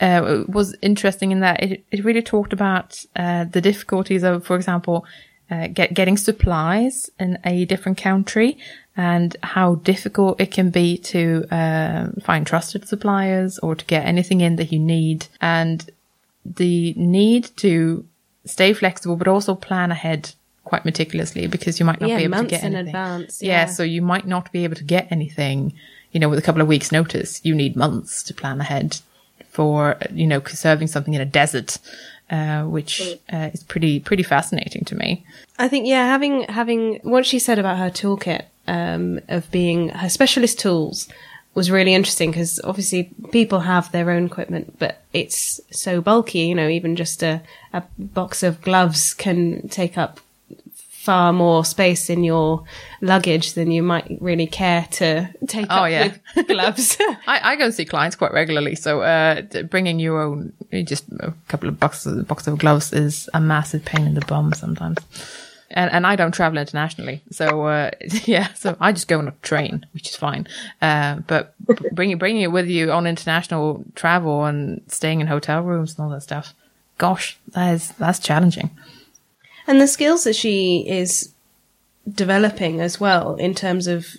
[0.00, 4.56] uh, was interesting in that it, it really talked about uh, the difficulties of, for
[4.56, 5.04] example,
[5.50, 8.56] uh, get, getting supplies in a different country
[8.96, 14.40] and how difficult it can be to uh, find trusted suppliers or to get anything
[14.40, 15.90] in that you need, and
[16.44, 18.04] the need to
[18.44, 20.32] stay flexible but also plan ahead
[20.64, 22.88] quite meticulously because you might not Yeah, be able to months get in anything.
[22.94, 23.66] advance, yeah, yeah.
[23.66, 25.74] so you might not be able to get anything,
[26.12, 27.40] you know, with a couple of weeks notice.
[27.44, 29.00] You need months to plan ahead
[29.60, 31.76] for, you know, conserving something in a desert,
[32.30, 35.22] uh, which uh, is pretty, pretty fascinating to me.
[35.58, 40.08] I think yeah, having having what she said about her toolkit um, of being her
[40.08, 41.10] specialist tools
[41.54, 46.46] was really interesting because obviously people have their own equipment, but it's so bulky.
[46.46, 47.42] You know, even just a
[47.74, 50.20] a box of gloves can take up
[51.10, 52.62] far more space in your
[53.00, 56.12] luggage than you might really care to take Oh, up yeah.
[56.36, 56.96] with gloves.
[57.26, 60.52] I, I go see clients quite regularly, so uh, bringing your own,
[60.84, 64.52] just a couple of boxes, box of gloves is a massive pain in the bum
[64.52, 64.98] sometimes.
[65.72, 67.90] and, and I don't travel internationally, so uh,
[68.24, 70.46] yeah, so I just go on a train, which is fine.
[70.80, 71.54] Uh, but
[71.92, 76.10] bringing bringing it with you on international travel and staying in hotel rooms and all
[76.12, 76.54] that stuff,
[76.98, 78.70] gosh, that is that's challenging.
[79.70, 81.32] And the skills that she is
[82.12, 84.16] developing as well in terms of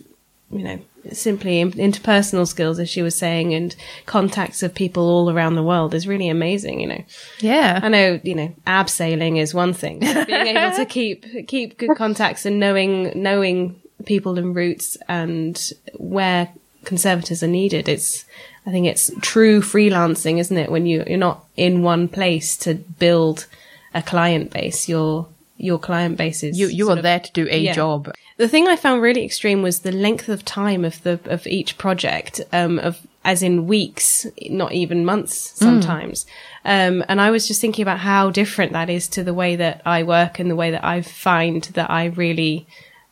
[0.50, 0.80] you know
[1.12, 5.94] simply interpersonal skills, as she was saying, and contacts of people all around the world
[5.94, 6.80] is really amazing.
[6.80, 7.04] You know,
[7.42, 11.98] Yeah, I know you know abseiling is one thing, being able to keep keep good
[11.98, 16.48] contacts and knowing knowing people and routes and where
[16.86, 17.90] conservators are needed.
[17.90, 18.24] It's
[18.66, 20.72] I think it's true freelancing, isn't it?
[20.72, 23.48] When you you're not in one place to build
[23.94, 25.28] a client base, your
[25.62, 27.74] your client base is you you are of- there to do a yeah.
[27.74, 28.12] job.
[28.38, 31.78] the thing I found really extreme was the length of time of the of each
[31.78, 36.26] project, um, of as in weeks, not even months sometimes.
[36.66, 39.82] Um, and I was just thinking about how different that is to the way that
[39.86, 42.66] I work and the way that I find that I really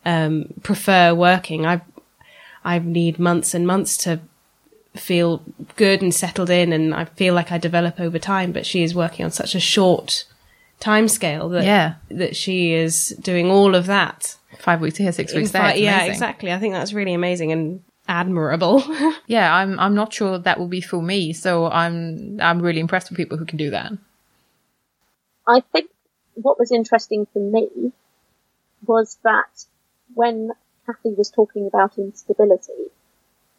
[0.04, 1.64] um, prefer working.
[1.66, 1.80] I
[2.64, 4.20] I need months and months to
[4.94, 5.42] feel
[5.76, 8.50] good and settled in, and I feel like I develop over time.
[8.50, 10.24] But she is working on such a short
[10.80, 11.94] time scale that Yeah.
[12.10, 15.68] that she is doing all of that Five weeks here, six weeks there.
[15.70, 16.12] it's yeah, amazing.
[16.12, 16.52] exactly.
[16.52, 18.82] I think that's really amazing and admirable.
[19.26, 23.08] Yeah, I'm I'm not sure that will be for me, so I'm I'm really impressed
[23.10, 23.92] with people who can do that.
[25.46, 25.88] I think
[26.34, 27.92] what was interesting for me
[28.86, 29.64] was that
[30.14, 30.50] when
[30.86, 32.90] Cathy was talking about instability,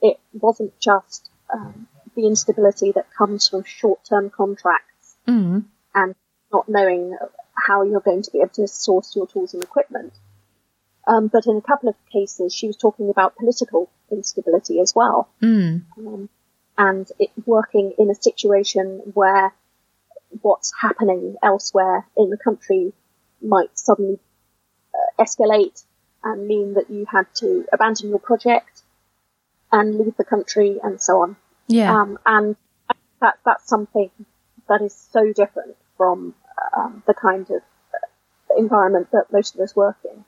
[0.01, 5.65] it wasn't just um, the instability that comes from short-term contracts Mm.
[5.93, 6.15] and
[6.51, 7.17] not knowing
[7.55, 10.13] how you're going to be able to source your tools and equipment.
[11.07, 15.29] Um, but in a couple of cases, she was talking about political instability as well,
[15.41, 15.83] Mm.
[15.97, 16.29] um,
[16.77, 19.53] and it working in a situation where
[20.41, 22.93] what's happening elsewhere in the country
[23.41, 24.19] might suddenly
[24.93, 25.83] uh, escalate
[26.23, 28.81] and mean that you had to abandon your project
[29.71, 31.35] and leave the country and so on.
[31.67, 31.93] Yeah.
[31.93, 32.55] Um, and
[33.21, 34.11] that that's something
[34.69, 36.33] that is so different from
[36.75, 37.61] um, the kind of
[37.93, 40.25] uh, environment that most of us work in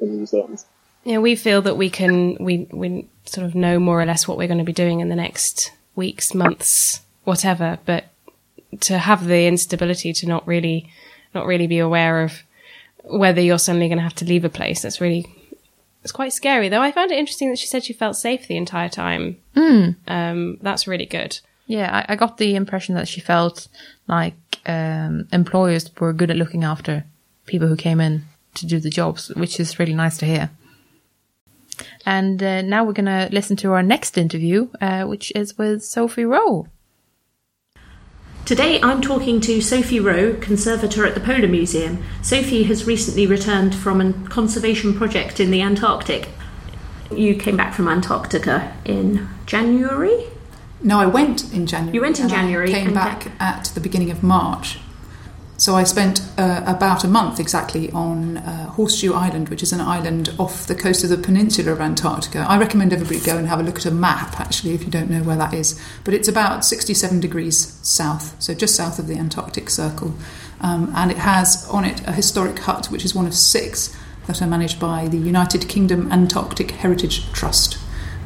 [0.00, 0.66] in museums.
[1.04, 4.36] yeah, we feel that we can we we sort of know more or less what
[4.36, 7.78] we're going to be doing in the next weeks, months, whatever.
[7.86, 8.04] But
[8.80, 10.90] to have the instability to not really
[11.34, 12.42] not really be aware of
[13.04, 15.24] whether you're suddenly going to have to leave a place, that's really
[16.02, 16.68] it's quite scary.
[16.68, 19.38] Though I found it interesting that she said she felt safe the entire time.
[20.06, 21.40] Um, that's really good.
[21.66, 23.68] Yeah, I, I got the impression that she felt
[24.06, 24.34] like
[24.66, 27.04] um, employers were good at looking after
[27.46, 28.24] people who came in
[28.54, 30.50] to do the jobs, which is really nice to hear.
[32.06, 35.82] And uh, now we're going to listen to our next interview, uh, which is with
[35.82, 36.68] Sophie Rowe.
[38.44, 42.04] Today I'm talking to Sophie Rowe, conservator at the Polar Museum.
[42.22, 46.28] Sophie has recently returned from a conservation project in the Antarctic.
[47.10, 50.26] You came back from Antarctica in January?
[50.84, 51.94] No, I went in January.
[51.94, 54.78] You went in and I January came back- at the beginning of March.
[55.56, 59.80] So I spent uh, about a month exactly on uh, Horseshoe Island, which is an
[59.80, 62.40] island off the coast of the peninsula of Antarctica.
[62.40, 65.08] I recommend everybody go and have a look at a map, actually, if you don't
[65.08, 65.80] know where that is.
[66.02, 70.14] But it's about 67 degrees south, so just south of the Antarctic Circle.
[70.60, 74.42] Um, and it has on it a historic hut, which is one of six that
[74.42, 77.78] are managed by the United Kingdom Antarctic Heritage Trust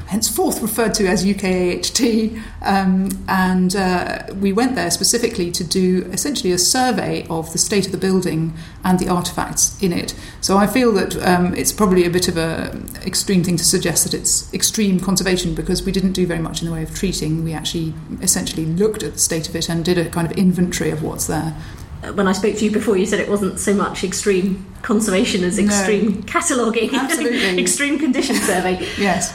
[0.08, 2.42] henceforth referred to as UKAHT.
[2.62, 7.86] Um, and uh, we went there specifically to do essentially a survey of the state
[7.86, 10.14] of the building and the artefacts in it.
[10.40, 14.04] So I feel that um, it's probably a bit of a extreme thing to suggest
[14.04, 17.44] that it's extreme conservation because we didn't do very much in the way of treating.
[17.44, 17.92] We actually
[18.22, 21.26] essentially looked at the state of it and did a kind of inventory of what's
[21.26, 21.54] there.
[22.02, 25.44] Uh, When I spoke to you before, you said it wasn't so much extreme conservation
[25.44, 25.64] as No.
[25.66, 26.90] extreme cataloguing,
[27.58, 28.78] extreme condition survey.
[28.96, 29.34] Yes.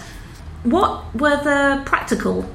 [0.64, 2.46] What were the practical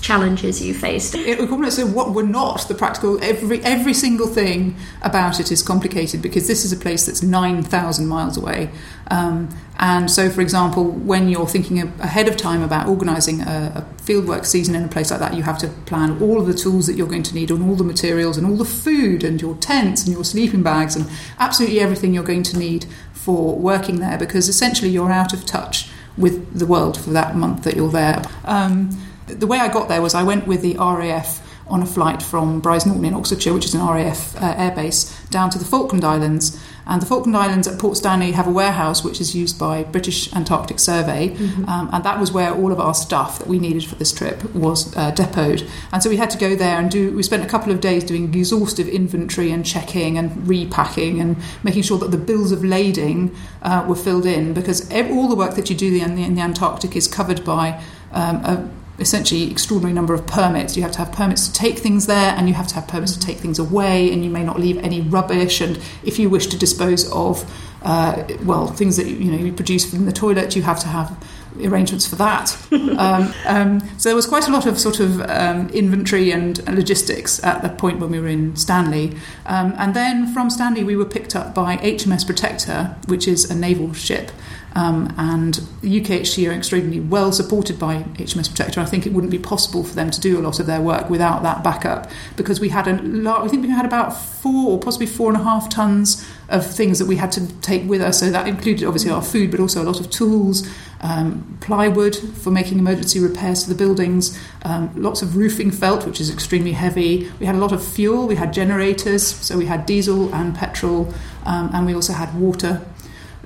[0.00, 1.14] challenges you faced?
[1.14, 1.38] It,
[1.72, 6.46] so what were not the practical every every single thing about it is complicated because
[6.46, 8.70] this is a place that's 9000 miles away
[9.10, 14.02] um, and so for example when you're thinking ahead of time about organizing a, a
[14.02, 16.86] fieldwork season in a place like that you have to plan all of the tools
[16.86, 19.56] that you're going to need and all the materials and all the food and your
[19.56, 24.16] tents and your sleeping bags and absolutely everything you're going to need for working there
[24.16, 28.22] because essentially you're out of touch with the world for that month that you're there.
[28.44, 28.90] Um,
[29.26, 32.62] the way I got there was I went with the RAF on a flight from
[32.62, 36.58] Brize Norton in Oxfordshire, which is an RAF uh, airbase, down to the Falkland Islands.
[36.88, 40.32] And the Falkland Islands at Port Stanley have a warehouse which is used by British
[40.34, 41.68] Antarctic Survey, Mm-hmm.
[41.68, 44.42] um, and that was where all of our stuff that we needed for this trip
[44.54, 45.68] was uh, depoted.
[45.92, 47.14] And so we had to go there and do.
[47.14, 51.82] We spent a couple of days doing exhaustive inventory and checking and repacking and making
[51.82, 55.68] sure that the bills of lading uh, were filled in because all the work that
[55.70, 57.80] you do in the, in the Antarctic is covered by
[58.12, 60.76] um, a essentially extraordinary number of permits.
[60.76, 63.12] You have to have permits to take things there, and you have to have permits
[63.14, 65.60] to take things away, and you may not leave any rubbish.
[65.60, 67.50] And if you wish to dispose of,
[67.82, 71.16] uh, well, things that you know you produce from the toilet, you have to have
[71.64, 72.56] arrangements for that.
[72.72, 77.42] um, um, so there was quite a lot of sort of um, inventory and logistics
[77.42, 79.16] at the point when we were in Stanley.
[79.46, 83.54] Um, and then from Stanley, we were picked up by HMS Protector, which is a
[83.54, 84.30] naval ship.
[84.74, 88.80] Um, and UKHT are extremely well supported by HMS Protector.
[88.80, 91.10] I think it wouldn't be possible for them to do a lot of their work
[91.10, 94.78] without that backup because we had a lot, I think we had about four or
[94.78, 98.20] possibly four and a half tons of things that we had to take with us.
[98.20, 100.68] So that included obviously our food, but also a lot of tools,
[101.00, 106.20] um, plywood for making emergency repairs to the buildings, um, lots of roofing felt, which
[106.20, 107.30] is extremely heavy.
[107.38, 111.12] We had a lot of fuel, we had generators, so we had diesel and petrol,
[111.44, 112.82] um, and we also had water.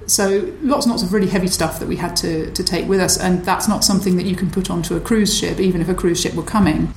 [0.06, 3.00] So lots and lots of really heavy stuff that we had to, to take with
[3.00, 5.88] us, and that's not something that you can put onto a cruise ship, even if
[5.88, 6.94] a cruise ship were coming.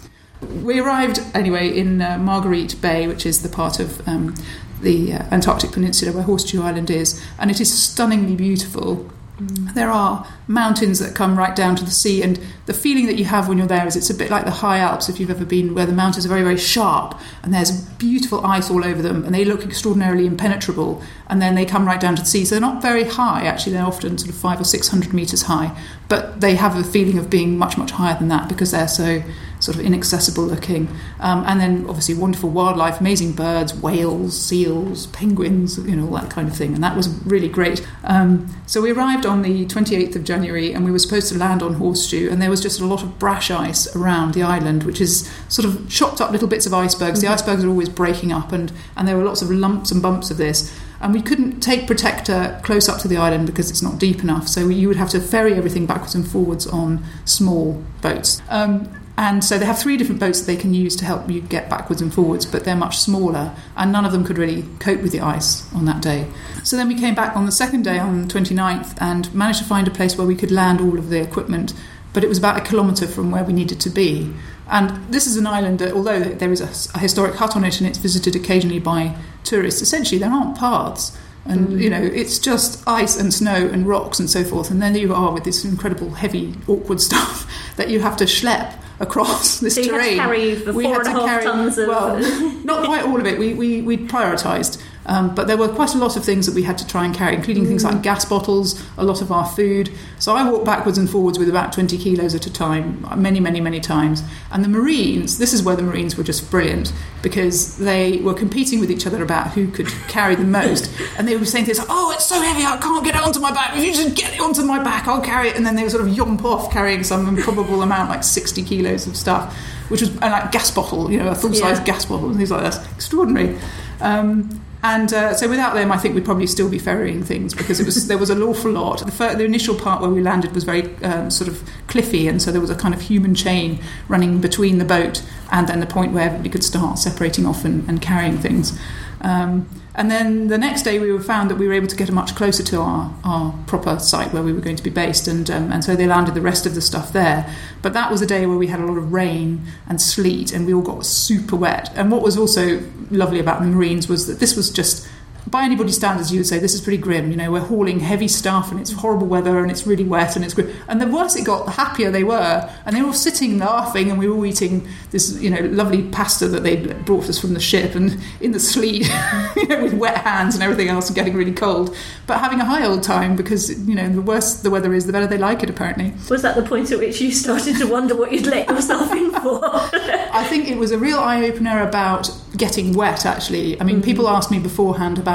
[0.64, 4.36] We arrived anyway in uh, Marguerite Bay, which is the part of um,
[4.82, 9.12] the uh, Antarctic Peninsula where Horseshoe Island is, and it is stunningly beautiful.
[9.38, 13.26] There are mountains that come right down to the sea, and the feeling that you
[13.26, 15.44] have when you're there is it's a bit like the high Alps if you've ever
[15.44, 19.26] been, where the mountains are very, very sharp, and there's beautiful ice all over them,
[19.26, 22.46] and they look extraordinarily impenetrable, and then they come right down to the sea.
[22.46, 25.44] So they're not very high, actually, they're often sort of five or six hundred metres
[25.44, 28.88] high, but they have a feeling of being much, much higher than that because they're
[28.88, 29.22] so
[29.66, 30.88] sort of inaccessible looking.
[31.20, 36.30] Um, and then obviously wonderful wildlife, amazing birds, whales, seals, penguins, you know, all that
[36.30, 36.76] kind of thing.
[36.76, 37.86] And that was really great.
[38.04, 41.64] Um, so we arrived on the 28th of January and we were supposed to land
[41.64, 45.02] on Horseshoe and there was just a lot of brash ice around the island, which
[45.02, 47.22] is sort of chopped up little bits of icebergs.
[47.22, 50.30] The icebergs are always breaking up and, and there were lots of lumps and bumps
[50.30, 50.78] of this.
[51.02, 54.48] And we couldn't take Protector close up to the island because it's not deep enough.
[54.48, 58.42] So you would have to ferry everything backwards and forwards on small boats.
[58.50, 61.40] Um, and so they have three different boats that they can use to help you
[61.40, 65.02] get backwards and forwards, but they're much smaller, and none of them could really cope
[65.02, 66.28] with the ice on that day.
[66.64, 69.66] So then we came back on the second day, on the 29th, and managed to
[69.66, 71.74] find a place where we could land all of the equipment,
[72.12, 74.34] but it was about a kilometre from where we needed to be.
[74.68, 77.80] And this is an island that, although there is a, a historic hut on it
[77.80, 81.18] and it's visited occasionally by tourists, essentially there aren't paths.
[81.46, 81.82] And mm.
[81.82, 84.72] you know, it's just ice and snow and rocks and so forth.
[84.72, 88.76] And then you are with this incredible, heavy, awkward stuff that you have to schlep
[89.00, 90.18] across this So you had to terrain.
[90.18, 92.20] carry the We had and a to half tons of- well,
[92.64, 93.38] not quite all of it.
[93.40, 96.64] We we we prioritised, um, but there were quite a lot of things that we
[96.64, 97.92] had to try and carry, including things Mm.
[97.94, 99.92] like gas bottles, a lot of our food.
[100.20, 103.62] So I walked backwards and forwards with about twenty kilos at a time, many many
[103.62, 104.24] many times.
[104.52, 106.92] And the Marines, this is where the Marines were just brilliant
[107.22, 111.36] because they were competing with each other about who could carry the most, and they
[111.38, 113.76] were saying things like, "Oh, it's so heavy, I can't get it onto my back.
[113.78, 115.92] If you just get it onto my back, I'll carry it." And then they would
[115.92, 119.56] sort of yomp off carrying some improbable amount, like sixty kilos of stuff,
[119.90, 121.84] which was and like gas bottle, you know, a full size Yeah.
[121.86, 122.88] gas bottle and things like that.
[122.96, 123.58] Extraordinary.
[124.02, 127.80] Um, and uh, so without them, I think we'd probably still be ferrying things because
[127.80, 129.04] it was there was an awful lot.
[129.04, 132.40] The, fir- the initial part where we landed was very um, sort of cliffy, and
[132.40, 135.88] so there was a kind of human chain running between the boat and then the
[135.88, 138.80] point where we could start separating off and, and carrying things.
[139.22, 142.12] Um, and then the next day, we were found that we were able to get
[142.12, 145.50] much closer to our, our proper site where we were going to be based, and
[145.50, 147.54] um, and so they landed the rest of the stuff there.
[147.82, 150.66] But that was a day where we had a lot of rain and sleet, and
[150.66, 151.92] we all got super wet.
[151.96, 155.08] And what was also lovely about the Marines was that this was just
[155.48, 157.30] by anybody's standards, you would say this is pretty grim.
[157.30, 160.44] You know, we're hauling heavy stuff and it's horrible weather and it's really wet and
[160.44, 160.74] it's grim.
[160.88, 162.70] And the worse it got, the happier they were.
[162.86, 166.04] And they were all sitting laughing and we were all eating this, you know, lovely
[166.10, 169.08] pasta that they brought us from the ship and in the sleet,
[169.56, 171.96] you know, with wet hands and everything else and getting really cold.
[172.26, 175.14] But having a high old time because, you know, the worse the weather is, the
[175.14, 176.14] better they like it, apparently.
[176.30, 179.32] Was that the point at which you started to wonder what you'd let yourself in
[179.32, 179.60] for?
[179.64, 183.80] I think it was a real eye opener about getting wet, actually.
[183.80, 184.06] I mean, mm-hmm.
[184.06, 185.35] people asked me beforehand about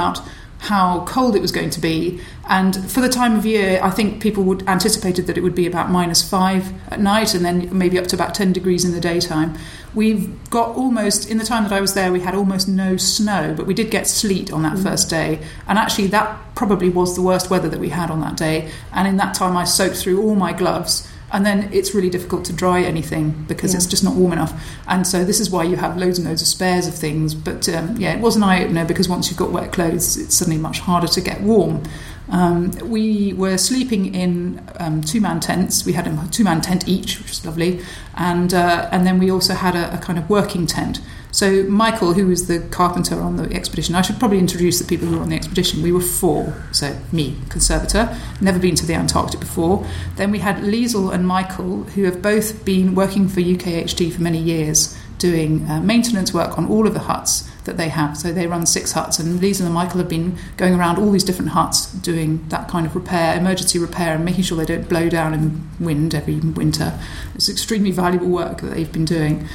[0.61, 4.21] how cold it was going to be, and for the time of year, I think
[4.21, 7.97] people would anticipated that it would be about minus five at night and then maybe
[7.97, 9.57] up to about 10 degrees in the daytime.
[9.95, 13.55] We've got almost, in the time that I was there, we had almost no snow,
[13.57, 14.83] but we did get sleet on that mm.
[14.83, 18.37] first day, and actually, that probably was the worst weather that we had on that
[18.37, 18.69] day.
[18.93, 22.43] And in that time, I soaked through all my gloves and then it's really difficult
[22.45, 23.77] to dry anything because Yeah.
[23.77, 24.53] it's just not warm enough.
[24.87, 27.33] And so this is why you have loads and loads of spares of things.
[27.33, 30.35] But um, yeah, it was an eye opener because once you've got wet clothes, it's
[30.35, 31.83] suddenly much harder to get warm.
[32.29, 35.85] Um, we were sleeping in um, two-man tents.
[35.85, 37.81] We had a two-man tent each, which was lovely,
[38.15, 41.01] and uh, and then we also had a, a kind of working tent.
[41.31, 45.07] So Michael, who was the carpenter on the expedition, I should probably introduce the people
[45.07, 45.81] who were on the expedition.
[45.81, 46.61] We were four.
[46.71, 49.85] So me, conservator, never been to the Antarctic before.
[50.17, 54.39] Then we had Liesel and Michael, who have both been working for UKHT for many
[54.39, 58.17] years, doing uh, maintenance work on all of the huts that they have.
[58.17, 61.23] So they run six huts, and Liesel and Michael have been going around all these
[61.23, 65.09] different huts doing that kind of repair, emergency repair, and making sure they don't blow
[65.09, 66.99] down in wind every winter.
[67.35, 69.47] It's extremely valuable work that they've been doing.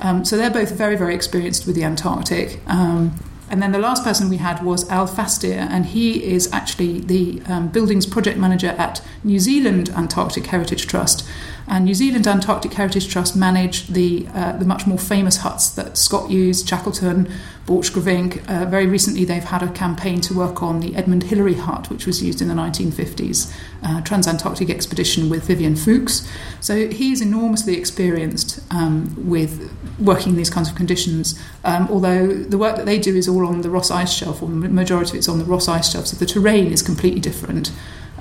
[0.00, 2.60] Um, so they're both very, very experienced with the Antarctic.
[2.66, 3.18] Um,
[3.50, 7.42] and then the last person we had was Al Fastier, and he is actually the
[7.46, 11.28] um, buildings project manager at New Zealand Antarctic Heritage Trust.
[11.66, 15.96] And New Zealand Antarctic Heritage Trust manage the uh, the much more famous huts that
[15.96, 17.30] Scott used, Shackleton,
[17.66, 18.48] Borchgrevink.
[18.48, 22.06] Uh, very recently, they've had a campaign to work on the Edmund Hillary hut, which
[22.06, 26.28] was used in the 1950s uh, Transantarctic expedition with Vivian Fuchs.
[26.60, 31.38] So he's enormously experienced um, with working in these kinds of conditions.
[31.64, 34.48] Um, although the work that they do is all on the Ross Ice Shelf, or
[34.48, 37.70] the majority of it's on the Ross Ice Shelf, so the terrain is completely different.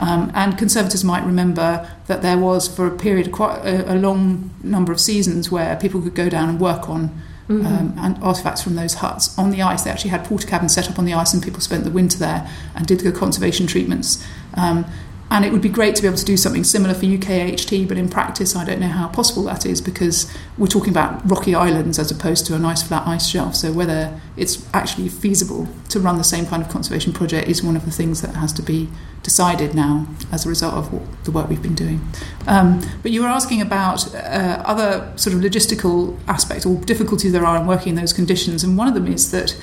[0.01, 4.49] Um, and Conservatives might remember that there was, for a period, quite a, a long
[4.63, 8.75] number of seasons where people could go down and work on um, and artifacts from
[8.75, 9.83] those huts on the ice.
[9.83, 12.17] They actually had porta cabins set up on the ice, and people spent the winter
[12.17, 14.25] there and did the conservation treatments.
[14.55, 14.85] Um,
[15.31, 17.97] and it would be great to be able to do something similar for UKHT, but
[17.97, 21.97] in practice, I don't know how possible that is because we're talking about rocky islands
[21.97, 23.55] as opposed to a nice flat ice shelf.
[23.55, 27.77] So, whether it's actually feasible to run the same kind of conservation project is one
[27.77, 28.89] of the things that has to be
[29.23, 32.05] decided now as a result of what, the work we've been doing.
[32.45, 37.45] Um, but you were asking about uh, other sort of logistical aspects or difficulties there
[37.45, 39.55] are in working in those conditions, and one of them is that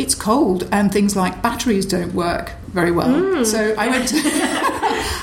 [0.00, 3.44] it's cold and things like batteries don't work very well.
[3.44, 4.16] So I went to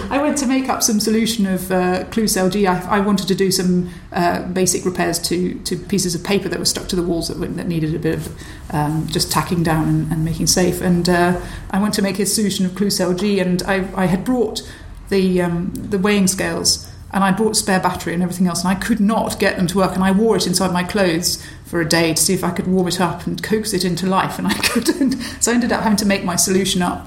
[0.10, 2.68] I went to make up some solution of uh, Klucel G.
[2.68, 6.60] I, I wanted to do some uh, basic repairs to, to pieces of paper that
[6.60, 9.90] were stuck to the walls that, that needed a bit of um, just tacking down
[9.90, 10.82] and, and making safe.
[10.82, 14.24] And uh, I went to make a solution of Klucel G, and I, I had
[14.24, 14.62] brought
[15.10, 16.90] the um, the weighing scales.
[17.12, 19.78] And I brought spare battery and everything else, and I could not get them to
[19.78, 19.96] work.
[19.96, 22.66] And I wore it inside my clothes for a day to see if I could
[22.68, 25.14] warm it up and coax it into life, and I couldn't.
[25.42, 27.06] So I ended up having to make my solution up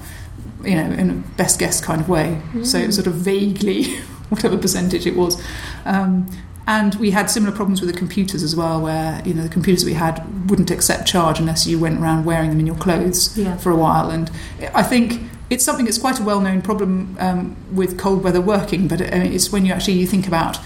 [0.63, 2.39] you know, in a best guess kind of way.
[2.63, 3.95] So it was sort of vaguely,
[4.29, 5.41] whatever percentage it was.
[5.85, 6.27] Um,
[6.67, 9.83] and we had similar problems with the computers as well, where you know the computers
[9.83, 13.57] we had wouldn't accept charge unless you went around wearing them in your clothes Yeah.
[13.57, 14.11] for a while.
[14.11, 14.29] And
[14.75, 19.01] I think it's something that's quite a well-known problem um, with cold weather working, but
[19.01, 20.59] it, it's when you actually you think about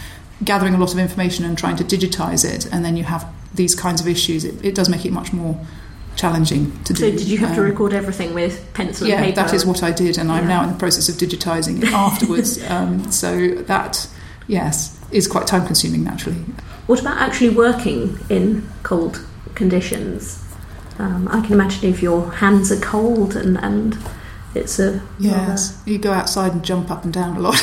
[0.44, 3.76] gathering a lot of information and trying to digitize it, and then you have these
[3.76, 4.44] kinds of issues.
[4.44, 5.58] It, it does make it much more
[6.16, 7.00] challenging to do.
[7.00, 9.36] So did you have to Um, record everything with pencil yeah, and paper?
[9.42, 12.64] that is what I did, and I'm now in the process of digitising it afterwards.
[12.70, 14.08] um, so that,
[14.48, 16.38] yes, is quite time consuming naturally.
[16.88, 19.26] What about actually working in cold
[19.56, 20.42] conditions?
[21.00, 23.98] Um, I can imagine if your hands are cold and, and
[24.54, 27.60] it's a Yes, you go outside and jump up and down a lot.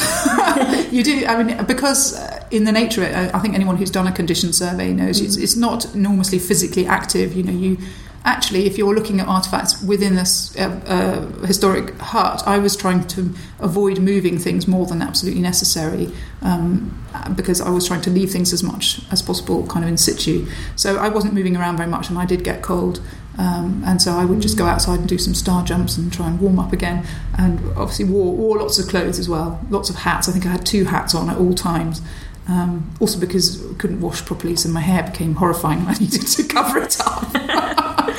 [0.92, 1.24] you do.
[1.26, 2.14] I mean, because
[2.52, 5.56] in the nature, I I think anyone who's done a condition survey knows it's, it's
[5.56, 7.34] not enormously physically active.
[7.34, 7.78] You know, you
[8.24, 13.06] actually, if you're looking at artifacts within this uh, uh, historic hut, I was trying
[13.08, 16.96] to avoid moving things more than absolutely necessary um,
[17.34, 20.46] because I was trying to leave things as much as possible, kind of in situ.
[20.76, 23.00] So I wasn't moving around very much, and I did get cold.
[23.38, 26.28] Um, and so I would just go outside and do some star jumps and try
[26.28, 27.06] and warm up again.
[27.38, 30.28] And obviously wore, wore lots of clothes as well, lots of hats.
[30.28, 32.02] I think I had two hats on at all times.
[32.48, 36.44] Um, also because I couldn't wash properly, so my hair became horrifying I needed to
[36.44, 37.32] cover it up.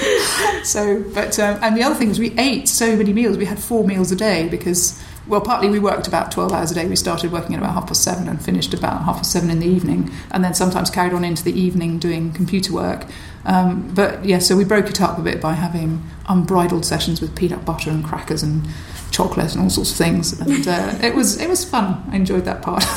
[0.63, 3.37] so, but um, and the other thing was we ate so many meals.
[3.37, 6.75] We had four meals a day because, well, partly we worked about twelve hours a
[6.75, 6.87] day.
[6.87, 9.59] We started working at about half past seven and finished about half past seven in
[9.59, 13.05] the evening, and then sometimes carried on into the evening doing computer work.
[13.45, 17.35] Um, but yeah, so we broke it up a bit by having unbridled sessions with
[17.35, 18.65] peanut butter and crackers and
[19.11, 22.03] chocolate and all sorts of things, and uh, it was it was fun.
[22.09, 22.85] I enjoyed that part.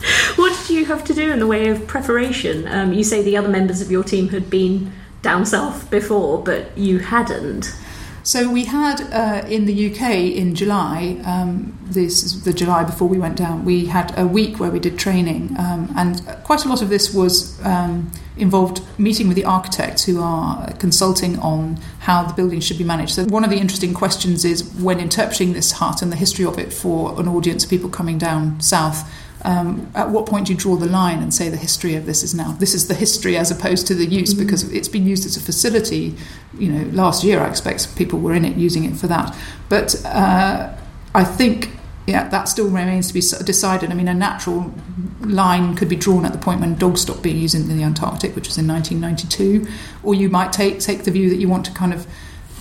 [0.36, 2.66] What did you have to do in the way of preparation?
[2.68, 4.92] Um, you say the other members of your team had been
[5.22, 7.74] down south before, but you hadn't.
[8.22, 13.08] So we had uh, in the UK in July, um, this is the July before
[13.08, 16.68] we went down, we had a week where we did training, um, and quite a
[16.68, 22.22] lot of this was um, involved meeting with the architects who are consulting on how
[22.22, 23.14] the building should be managed.
[23.14, 26.58] So one of the interesting questions is when interpreting this hut and the history of
[26.58, 29.10] it for an audience of people coming down south.
[29.42, 32.22] Um, at what point do you draw the line and say the history of this
[32.22, 34.44] is now this is the history as opposed to the use mm-hmm.
[34.44, 36.14] because it's been used as a facility.
[36.58, 39.36] You know, last year I expect people were in it using it for that,
[39.68, 40.74] but uh,
[41.14, 41.70] I think
[42.06, 43.90] yeah, that still remains to be decided.
[43.90, 44.74] I mean, a natural
[45.20, 48.34] line could be drawn at the point when dogs stopped being used in the Antarctic,
[48.34, 49.70] which was in 1992,
[50.02, 52.06] or you might take take the view that you want to kind of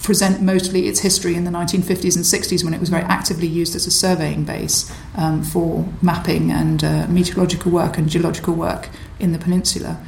[0.04, 3.76] present mostly its history in the 1950s and 60s when it was very actively used
[3.76, 8.90] as a surveying base um, for mapping and uh, meteorological work and geological work
[9.20, 10.04] in the peninsula.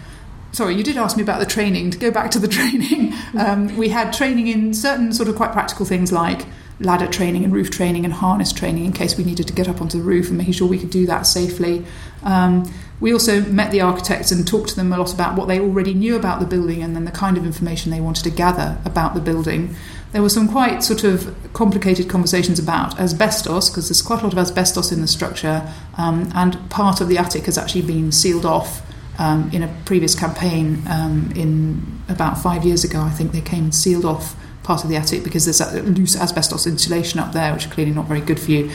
[0.53, 1.91] Sorry, you did ask me about the training.
[1.91, 5.51] To go back to the training, um, we had training in certain sort of quite
[5.51, 6.45] practical things like
[6.79, 9.81] ladder training and roof training and harness training in case we needed to get up
[9.81, 11.85] onto the roof and making sure we could do that safely.
[12.23, 12.71] Um,
[13.01, 15.93] we also met the architects and talked to them a lot about what they already
[15.93, 19.15] knew about the building and then the kind of information they wanted to gather about
[19.15, 19.75] the building.
[20.11, 24.33] There were some quite sort of complicated conversations about asbestos because there's quite a lot
[24.33, 28.45] of asbestos in the structure, um, and part of the attic has actually been sealed
[28.45, 28.81] off.
[29.19, 33.65] Um, in a previous campaign um, in about five years ago, I think they came
[33.65, 37.53] and sealed off part of the attic because there's that loose asbestos insulation up there,
[37.53, 38.71] which are clearly not very good for you.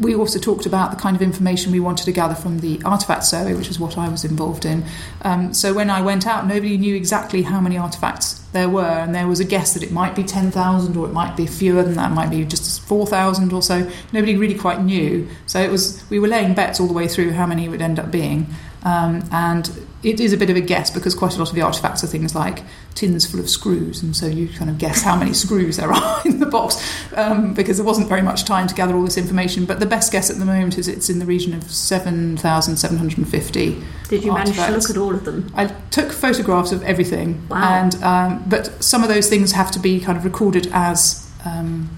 [0.00, 3.24] We also talked about the kind of information we wanted to gather from the artefact
[3.24, 4.84] survey, which is what I was involved in.
[5.22, 9.14] Um, so when I went out, nobody knew exactly how many artefacts there were, and
[9.14, 11.94] there was a guess that it might be 10,000 or it might be fewer than
[11.94, 13.90] that, might be just 4,000 or so.
[14.12, 15.28] Nobody really quite knew.
[15.46, 17.82] So it was we were laying bets all the way through how many it would
[17.82, 18.46] end up being.
[18.84, 21.62] Um, and it is a bit of a guess because quite a lot of the
[21.62, 22.62] artifacts are things like
[22.94, 26.22] tins full of screws, and so you kind of guess how many screws there are
[26.24, 26.80] in the box
[27.16, 29.64] um, because there wasn't very much time to gather all this information.
[29.64, 33.82] But the best guess at the moment is it's in the region of 7,750.
[34.08, 34.56] Did you artifacts.
[34.56, 35.52] manage to look at all of them?
[35.54, 37.80] I took photographs of everything, wow.
[37.80, 41.90] and um, but some of those things have to be kind of recorded as um,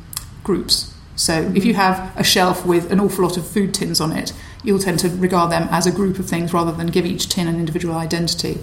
[0.43, 0.93] groups.
[1.17, 1.57] So mm-hmm.
[1.57, 4.33] if you have a shelf with an awful lot of food tins on it,
[4.63, 7.49] you'll tend to regard them as a group of things rather than give each tin
[7.49, 8.59] an individual identity.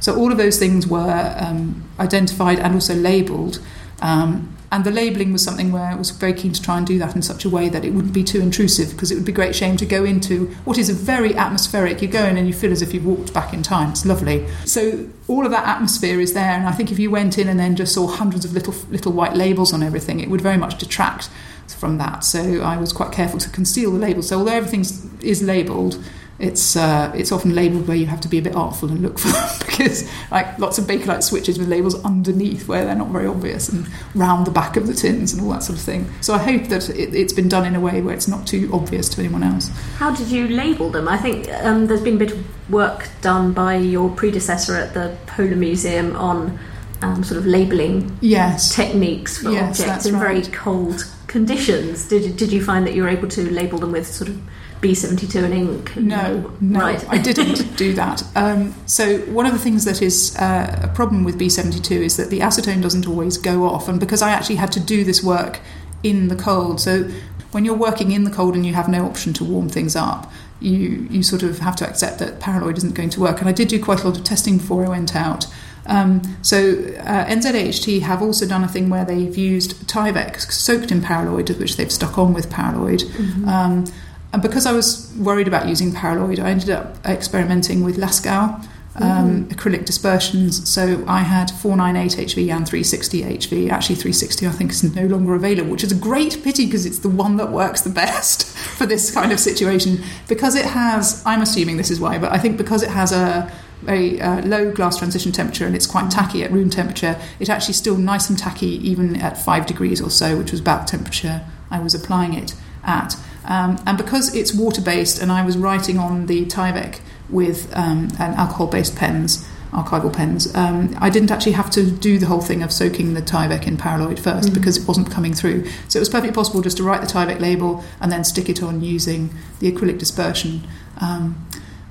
[0.00, 3.60] So all of those things were um, identified and also labelled.
[4.02, 6.98] Um, and the labelling was something where I was very keen to try and do
[6.98, 9.30] that in such a way that it wouldn't be too intrusive because it would be
[9.30, 12.02] great shame to go into what is a very atmospheric.
[12.02, 13.90] You go in and you feel as if you've walked back in time.
[13.90, 14.48] It's lovely.
[14.64, 17.60] So all of that atmosphere is there, and I think if you went in and
[17.60, 20.76] then just saw hundreds of little little white labels on everything, it would very much
[20.76, 21.30] detract
[21.74, 22.24] from that.
[22.24, 24.28] So I was quite careful to conceal the labels.
[24.28, 24.80] So although everything
[25.20, 26.02] is labelled,
[26.38, 29.18] it's uh, it's often labelled where you have to be a bit artful and look
[29.20, 33.26] for them because like lots of Bakelite switches with labels underneath where they're not very
[33.26, 36.10] obvious and round the back of the tins and all that sort of thing.
[36.20, 38.68] So I hope that it, has been done in a way where it's not too
[38.72, 39.68] obvious to anyone else.
[39.96, 41.08] How did you label them?
[41.08, 45.16] I think um, there's been a bit of work done by your predecessor at the
[45.26, 46.58] Polar Museum on
[47.02, 48.74] um, sort of labelling yes.
[48.74, 50.20] techniques for yes, objects in right.
[50.20, 51.04] very cold
[51.34, 52.06] conditions.
[52.06, 54.36] Did did you find that you were able to label them with sort of
[54.80, 55.96] B72 and ink?
[55.96, 57.04] No, no, right.
[57.10, 58.22] I didn't do that.
[58.36, 62.30] Um, so one of the things that is uh, a problem with B72 is that
[62.30, 65.58] the acetone doesn't always go off, and because I actually had to do this work
[66.04, 67.10] in the cold, so
[67.50, 70.32] when you're working in the cold and you have no option to warm things up,
[70.60, 73.40] you you sort of have to accept that paraloid isn't going to work.
[73.40, 75.46] And I did do quite a lot of testing before I went out.
[75.86, 76.58] Um, so
[77.00, 81.76] uh, NZAHT have also done a thing where they've used Tyvek soaked in paraloid, which
[81.76, 83.00] they've stuck on with paraloid.
[83.00, 83.48] Mm-hmm.
[83.48, 83.84] Um,
[84.32, 88.68] and because I was worried about using paraloid, I ended up experimenting with Lascaux.
[88.96, 89.52] Um, mm.
[89.52, 90.70] acrylic dispersions.
[90.70, 93.68] So I had 498 HV and 360 HV.
[93.68, 97.00] Actually, 360 I think is no longer available, which is a great pity because it's
[97.00, 100.00] the one that works the best for this kind of situation.
[100.28, 103.50] Because it has, I'm assuming this is why, but I think because it has a
[103.84, 107.20] very uh, low glass transition temperature and it's quite tacky at room temperature.
[107.38, 110.86] It's actually still nice and tacky even at five degrees or so, which was about
[110.86, 112.54] the temperature I was applying it
[112.84, 113.16] at.
[113.44, 118.08] Um, and because it's water based and I was writing on the Tyvek with um,
[118.18, 122.40] an alcohol based pens, archival pens, um, I didn't actually have to do the whole
[122.40, 124.54] thing of soaking the Tyvek in paraloid 1st mm-hmm.
[124.54, 125.66] because it wasn't coming through.
[125.88, 128.62] So it was perfectly possible just to write the Tyvek label and then stick it
[128.62, 130.66] on using the acrylic dispersion.
[131.00, 131.46] Um,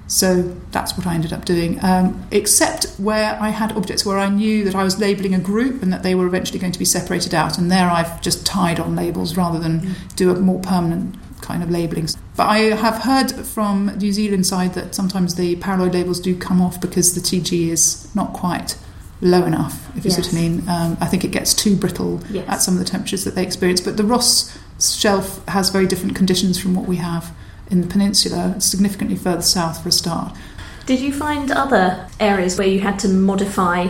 [0.07, 4.29] so that's what I ended up doing, um, except where I had objects where I
[4.29, 6.85] knew that I was labelling a group and that they were eventually going to be
[6.85, 7.57] separated out.
[7.57, 10.15] And there I've just tied on labels rather than mm.
[10.15, 12.07] do a more permanent kind of labelling.
[12.35, 16.61] But I have heard from New Zealand side that sometimes the paraloid labels do come
[16.61, 18.77] off because the TG is not quite
[19.21, 20.15] low enough, if you yes.
[20.15, 20.69] see what I mean.
[20.69, 22.47] Um, I think it gets too brittle yes.
[22.49, 23.79] at some of the temperatures that they experience.
[23.79, 27.33] But the Ross shelf has very different conditions from what we have
[27.73, 30.33] in the peninsula, significantly further south for a start.
[30.85, 33.87] Did you find other areas where you had to modify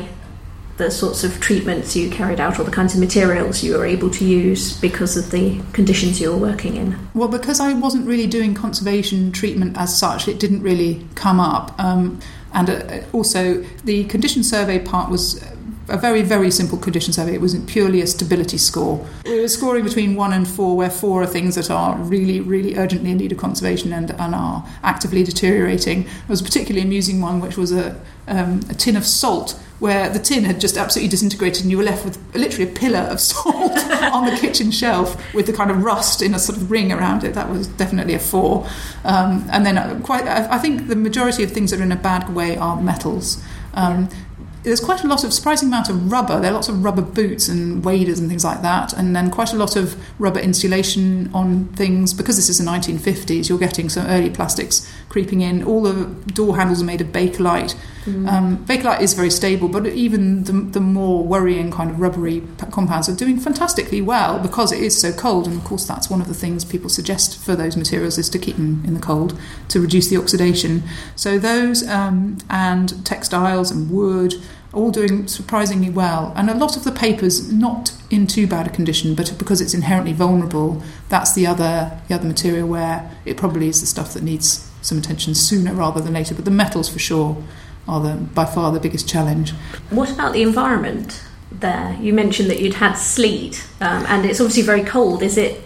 [0.78, 4.10] the sorts of treatments you carried out or the kinds of materials you were able
[4.10, 6.98] to use because of the conditions you were working in?
[7.14, 11.80] Well, because I wasn't really doing conservation treatment as such, it didn't really come up.
[11.80, 12.20] Um,
[12.54, 15.44] and uh, also, the condition survey part was
[15.90, 17.34] a very, very simple condition survey.
[17.34, 19.06] It wasn't purely a stability score.
[19.26, 22.76] We were scoring between one and four, where four are things that are really, really
[22.78, 26.04] urgently in need of conservation and, and are actively deteriorating.
[26.04, 30.10] There was a particularly amusing one, which was a, um, a tin of salt, where
[30.10, 33.20] the tin had just absolutely disintegrated and you were left with literally a pillar of
[33.20, 33.78] salt
[34.14, 37.26] on the kitchen shelf with the kind of rust in a sort of ring around
[37.26, 37.34] it.
[37.34, 38.66] That was definitely a four.
[39.04, 41.98] Um, and then uh, quite, I think the majority of things that are in a
[41.98, 43.44] bad way are metals.
[43.74, 44.18] Um, yeah
[44.64, 46.40] there's quite a lot of surprising amount of rubber.
[46.40, 49.54] There are lots of rubber boots and waders and things like that, and then quite
[49.54, 52.14] a lot of rubber insulation on things.
[52.14, 55.64] Because this is the 1950s, you're getting some early plastics creeping in.
[55.64, 57.76] All the door handles are made of Bakelite.
[58.06, 58.28] Mm.
[58.32, 63.08] Um, Bakelite is very stable, but even the, the more worrying kind of rubbery compounds
[63.10, 65.48] are doing fantastically well because it is so cold.
[65.48, 68.40] And of course, that's one of the things people suggest for those materials is to
[68.40, 69.40] keep them in the cold
[69.70, 70.84] to reduce the oxidation.
[71.16, 74.36] So those um, and textiles and wood
[74.74, 76.34] are all doing surprisingly well.
[76.36, 79.74] And a lot of the papers not in too bad a condition, but because it's
[79.74, 84.24] inherently vulnerable, that's the other the other material where it probably is the stuff that
[84.24, 86.36] needs some attention sooner rather than later.
[86.36, 87.42] But the metals for sure
[87.88, 89.52] are the by far the biggest challenge.
[89.90, 91.98] What about the environment there?
[92.00, 95.22] You mentioned that you'd had sleet, um, and it's obviously very cold.
[95.22, 95.62] Is it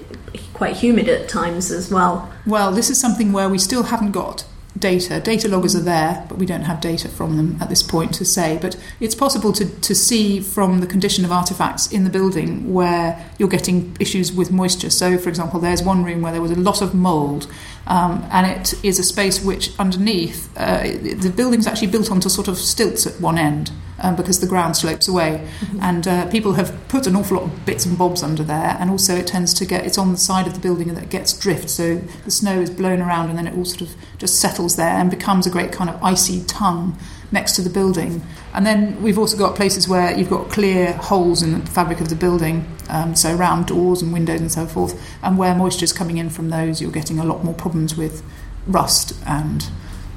[0.54, 2.32] quite humid at times as well?
[2.46, 4.46] Well, this is something where we still haven't got
[4.78, 5.20] data.
[5.20, 8.26] Data loggers are there, but we don't have data from them at this point to
[8.26, 8.58] say.
[8.62, 13.26] But it's possible to, to see from the condition of artifacts in the building where
[13.38, 14.90] you're getting issues with moisture.
[14.90, 17.48] So, for example, there's one room where there was a lot of mould,
[17.88, 22.48] um, and it is a space which underneath uh, the building's actually built onto sort
[22.48, 25.48] of stilts at one end um, because the ground slopes away.
[25.60, 25.80] Mm-hmm.
[25.82, 28.90] And uh, people have put an awful lot of bits and bobs under there, and
[28.90, 31.70] also it tends to get it's on the side of the building that gets drift,
[31.70, 34.98] so the snow is blown around and then it all sort of just settles there
[34.98, 36.98] and becomes a great kind of icy tongue
[37.32, 38.22] next to the building.
[38.54, 42.10] And then we've also got places where you've got clear holes in the fabric of
[42.10, 45.94] the building, um, so round doors and windows and so forth, and where moisture is
[45.94, 48.24] coming in from those, you're getting a lot more problems with
[48.66, 49.70] rust and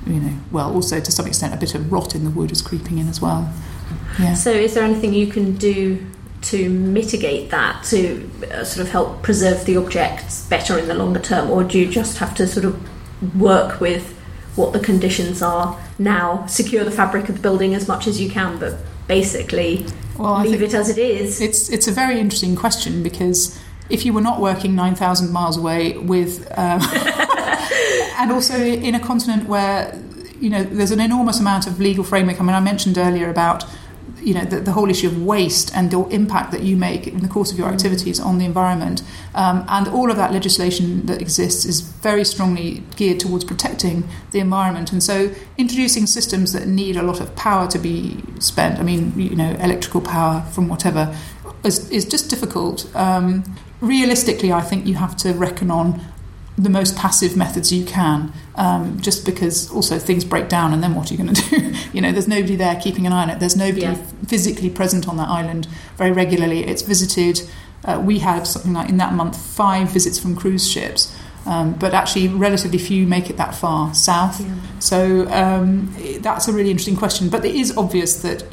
[0.07, 2.63] you know, well, also to some extent, a bit of rot in the wood is
[2.63, 3.53] creeping in as well.
[4.19, 4.35] Yeah.
[4.35, 6.07] So, is there anything you can do
[6.43, 11.21] to mitigate that to uh, sort of help preserve the objects better in the longer
[11.21, 14.17] term, or do you just have to sort of work with
[14.57, 18.31] what the conditions are now, secure the fabric of the building as much as you
[18.31, 18.75] can, but
[19.07, 19.87] basically
[20.19, 21.41] well, leave it as it is?
[21.41, 23.59] It's it's a very interesting question because
[23.91, 26.81] if you were not working nine thousand miles away with, um,
[28.19, 30.01] and also in a continent where
[30.41, 32.41] you know there's an enormous amount of legal framework.
[32.41, 33.65] I mean, I mentioned earlier about
[34.23, 37.21] you know the, the, whole issue of waste and the impact that you make in
[37.21, 39.03] the course of your activities on the environment.
[39.35, 44.41] Um, and all of that legislation that exists is very strongly geared towards protecting the
[44.41, 44.93] environment.
[44.93, 49.19] And so introducing systems that need a lot of power to be spent I mean
[49.19, 51.17] you know electrical power from whatever
[51.65, 52.95] is, is just difficult.
[52.95, 53.45] Um,
[53.81, 56.01] realistically I think you have to reckon on
[56.63, 60.95] the most passive methods you can, um, just because also things break down and then
[60.95, 61.75] what are you going to do?
[61.93, 63.41] you know, there's nobody there keeping an eye on it.
[63.41, 63.95] There's nobody yeah.
[64.27, 66.65] physically present on that island very regularly.
[66.65, 67.49] It's visited.
[67.85, 71.15] Uh, we had something like in that month five visits from cruise ships.
[71.47, 74.41] Um, but actually, relatively few make it that far south.
[74.41, 74.55] Yeah.
[74.79, 77.31] So um, that's a really interesting question.
[77.31, 78.45] But it is obvious that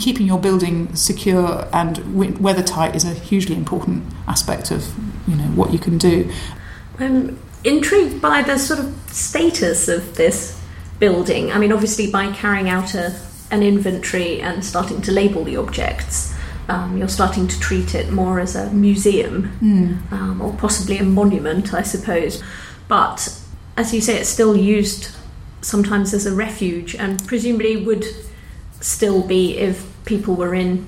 [0.00, 4.90] keeping your building secure and weather tight is a hugely important aspect of
[5.28, 6.30] you know what you can do.
[6.98, 10.60] I'm intrigued by the sort of status of this
[10.98, 11.50] building.
[11.52, 13.18] I mean, obviously, by carrying out a,
[13.50, 16.34] an inventory and starting to label the objects,
[16.68, 20.12] um, you're starting to treat it more as a museum mm.
[20.12, 22.42] um, or possibly a monument, I suppose.
[22.86, 23.36] But
[23.76, 25.10] as you say, it's still used
[25.62, 28.04] sometimes as a refuge and presumably would
[28.80, 30.86] still be if people were in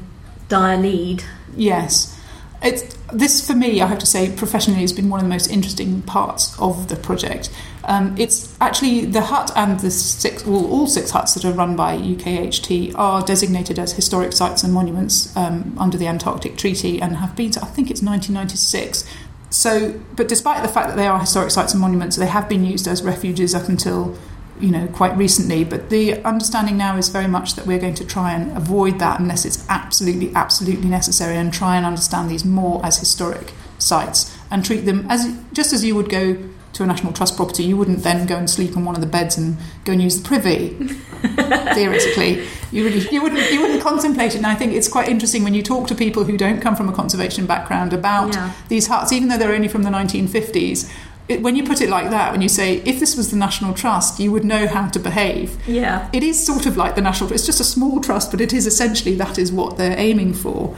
[0.48, 1.24] dire need.
[1.56, 2.18] Yes.
[2.62, 5.50] It's this for me, I have to say, professionally, has been one of the most
[5.50, 7.50] interesting parts of the project.
[7.84, 11.76] Um, it's actually the hut and the six, well, all six huts that are run
[11.76, 17.16] by UKHT are designated as historic sites and monuments um, under the Antarctic Treaty and
[17.16, 19.04] have been, I think it's 1996.
[19.50, 22.64] So, but despite the fact that they are historic sites and monuments, they have been
[22.64, 24.16] used as refuges up until
[24.62, 25.64] you know, quite recently.
[25.64, 29.20] But the understanding now is very much that we're going to try and avoid that
[29.20, 34.64] unless it's absolutely, absolutely necessary and try and understand these more as historic sites and
[34.64, 36.36] treat them as just as you would go
[36.74, 39.06] to a National Trust property, you wouldn't then go and sleep on one of the
[39.06, 40.68] beds and go and use the privy.
[41.74, 44.38] Theoretically, you really you wouldn't you wouldn't contemplate it.
[44.38, 46.88] And I think it's quite interesting when you talk to people who don't come from
[46.88, 48.52] a conservation background about Yeah.
[48.68, 50.90] these huts, even though they're only from the 1950s.
[51.28, 53.72] It, when you put it like that, when you say if this was the National
[53.74, 55.56] Trust, you would know how to behave.
[55.68, 56.10] Yeah.
[56.12, 57.32] It is sort of like the National.
[57.32, 60.76] It's just a small trust, but it is essentially that is what they're aiming for.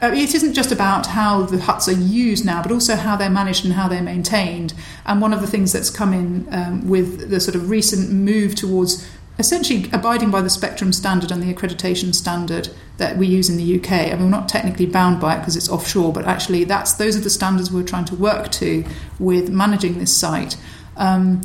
[0.00, 3.30] Uh, it isn't just about how the huts are used now, but also how they're
[3.30, 4.72] managed and how they're maintained.
[5.06, 8.54] And one of the things that's come in um, with the sort of recent move
[8.54, 9.08] towards
[9.38, 13.78] essentially abiding by the spectrum standard and the accreditation standard that we use in the
[13.78, 13.92] UK.
[13.92, 17.16] I mean, we're not technically bound by it because it's offshore, but actually, that's those
[17.16, 18.84] are the standards we're trying to work to
[19.18, 20.56] with managing this site.
[20.96, 21.40] Um,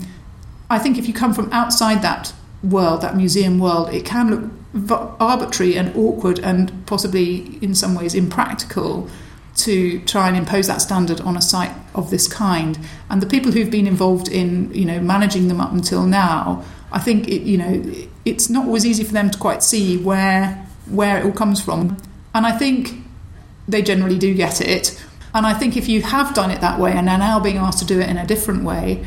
[0.70, 2.34] I think if you come from outside that
[2.64, 4.32] world, that museum world, it can
[4.74, 9.08] look arbitrary and awkward and possibly in some ways impractical
[9.56, 12.80] to try and impose that standard on a site of this kind.
[13.10, 17.00] And the people who've been involved in, you know, managing them up until now, I
[17.00, 17.84] think it, you know,
[18.24, 21.98] it's not always easy for them to quite see where where it all comes from.
[22.34, 23.04] And I think
[23.68, 25.04] they generally do get it.
[25.34, 27.80] And I think if you have done it that way and are now being asked
[27.80, 29.04] to do it in a different way,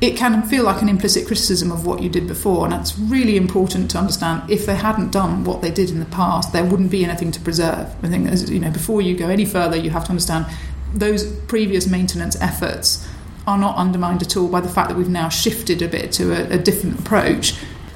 [0.00, 2.64] it can feel like an implicit criticism of what you did before.
[2.64, 4.48] And that's really important to understand.
[4.50, 7.40] If they hadn't done what they did in the past, there wouldn't be anything to
[7.40, 7.94] preserve.
[8.02, 10.46] I think, you know, before you go any further, you have to understand
[10.94, 13.06] those previous maintenance efforts
[13.48, 16.32] are not undermined at all by the fact that we've now shifted a bit to
[16.32, 17.54] a, a different approach.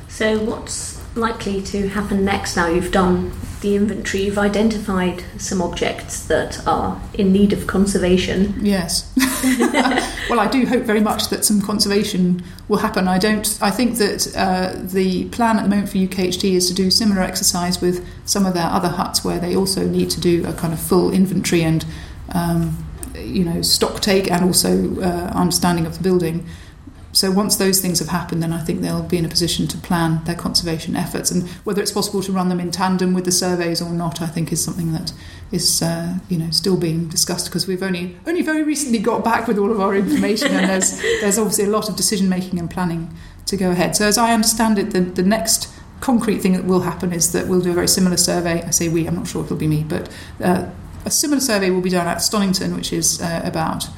[0.09, 4.25] So, what's likely to happen next now you've done the inventory?
[4.25, 8.55] You've identified some objects that are in need of conservation.
[8.65, 9.13] Yes.
[10.31, 13.09] well, I do hope very much that some conservation will happen.
[13.09, 13.59] I don't.
[13.61, 17.21] I think that uh, the plan at the moment for UKHT is to do similar
[17.21, 20.73] exercise with some of their other huts, where they also need to do a kind
[20.73, 21.85] of full inventory and,
[22.35, 22.85] um,
[23.25, 26.47] you know, stock take and also uh, understanding of the building.
[27.15, 29.77] So once those things have happened, then I think they'll be in a position to
[29.77, 31.31] plan their conservation efforts.
[31.31, 34.27] And whether it's possible to run them in tandem with the surveys or not, I
[34.27, 35.13] think is something that
[35.51, 39.47] is uh, you know still being discussed because we've only only very recently got back
[39.47, 42.71] with all of our information, and there's there's obviously a lot of decision making and
[42.71, 43.15] planning
[43.47, 43.95] to go ahead.
[43.95, 45.69] So as I understand it, the the next
[46.01, 48.63] concrete thing that will happen is that we'll do a very similar survey.
[48.63, 50.11] I say we, I'm not sure it'll be me, but
[50.43, 50.69] uh,
[51.05, 53.89] a similar survey will be done at Stonington, which is uh, about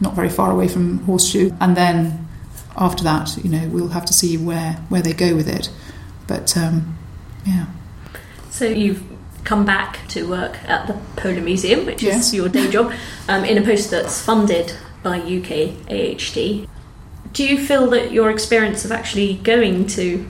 [0.00, 2.28] not very far away from Horseshoe, and then
[2.76, 5.70] after that, you know, we'll have to see where where they go with it.
[6.26, 6.96] But um,
[7.46, 7.66] yeah,
[8.50, 9.02] So, you've
[9.44, 12.26] come back to work at the Polar Museum, which Yes.
[12.28, 12.92] is your day job,
[13.28, 16.68] um, in a post that's funded by UK AHT.
[17.32, 20.26] Do you feel that your experience of actually going to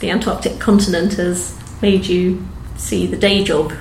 [0.00, 2.46] the Antarctic continent has made you
[2.76, 3.72] see the day job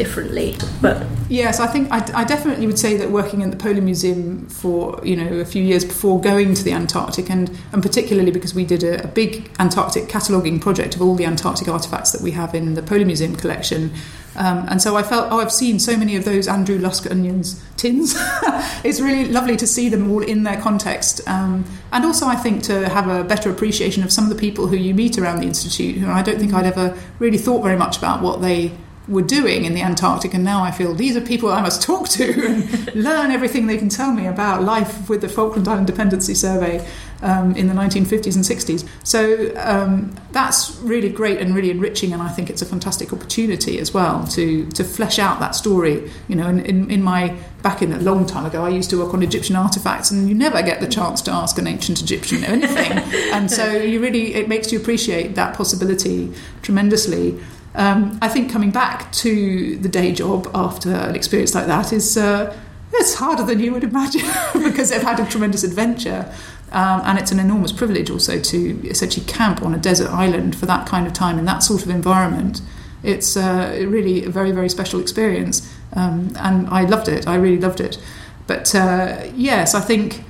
[0.00, 0.56] differently?
[0.80, 4.48] But Yes, I think I, I definitely would say that working at the Polar Museum
[4.48, 8.52] for you know a few years before going to the Antarctic, and and particularly because
[8.52, 12.32] we did a, a big Antarctic cataloguing project of all the Antarctic artifacts that we
[12.32, 13.92] have in the Polar Museum collection,
[14.34, 17.64] um, and so I felt oh I've seen so many of those Andrew Lusk onions
[17.76, 18.16] tins.
[18.82, 22.64] it's really lovely to see them all in their context, um, and also I think
[22.64, 25.46] to have a better appreciation of some of the people who you meet around the
[25.46, 25.98] institute.
[25.98, 28.72] Who I don't think I'd ever really thought very much about what they
[29.10, 32.08] were doing in the Antarctic, and now I feel these are people I must talk
[32.10, 36.34] to and learn everything they can tell me about life with the Falkland Island Dependency
[36.34, 36.86] Survey
[37.22, 38.88] um, in the 1950s and 60s.
[39.02, 43.78] So um, that's really great and really enriching, and I think it's a fantastic opportunity
[43.80, 46.10] as well to to flesh out that story.
[46.28, 48.98] You know, in, in, in my back in a long time ago, I used to
[48.98, 52.44] work on Egyptian artifacts, and you never get the chance to ask an ancient Egyptian
[52.44, 52.92] anything,
[53.32, 56.32] and so you really it makes you appreciate that possibility
[56.62, 57.40] tremendously.
[57.74, 62.16] Um, I think coming back to the day job after an experience like that is
[62.16, 62.56] uh,
[62.92, 64.28] it's harder than you would imagine
[64.64, 66.32] because they've had a tremendous adventure.
[66.72, 70.66] Um, and it's an enormous privilege also to essentially camp on a desert island for
[70.66, 72.62] that kind of time in that sort of environment.
[73.02, 75.68] It's uh, really a very, very special experience.
[75.94, 77.26] Um, and I loved it.
[77.26, 77.98] I really loved it.
[78.46, 80.24] But uh, yes, I think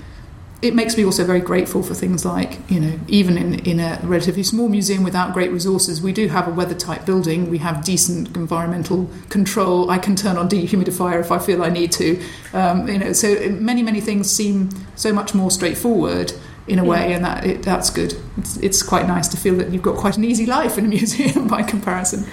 [0.63, 3.99] it makes me also very grateful for things like, you know, even in, in a
[4.03, 7.49] relatively small museum without great resources, we do have a weather tight building.
[7.49, 9.91] We have decent environmental control.
[9.91, 12.23] I can turn on dehumidifier if I feel I need to.
[12.53, 16.33] Um, you know, so many, many things seem so much more straightforward
[16.69, 18.15] in a way, and that it, that's good.
[18.37, 20.89] It's, it's quite nice to feel that you've got quite an easy life in a
[21.01, 22.27] museum by comparison.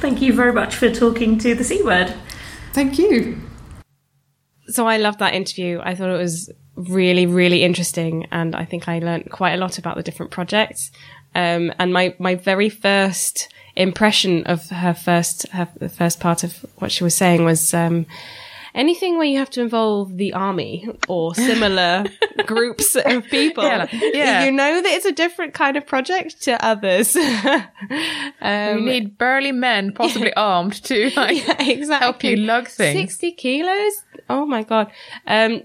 [0.00, 2.14] thank you very much for talking to the C word.
[2.74, 3.40] Thank you.
[4.68, 5.80] So I loved that interview.
[5.82, 9.78] I thought it was really, really interesting, and I think I learned quite a lot
[9.78, 10.90] about the different projects.
[11.34, 16.64] Um, and my my very first impression of her first her the first part of
[16.76, 18.06] what she was saying was um,
[18.74, 22.04] anything where you have to involve the army or similar
[22.46, 24.44] groups of people, Yeah, yeah.
[24.44, 27.14] you know that it's a different kind of project to others.
[28.40, 32.04] um, you need burly men, possibly armed, to like exactly.
[32.04, 32.98] help you lug things.
[32.98, 34.04] 60 kilos?
[34.30, 34.90] Oh my God.
[35.26, 35.62] Um,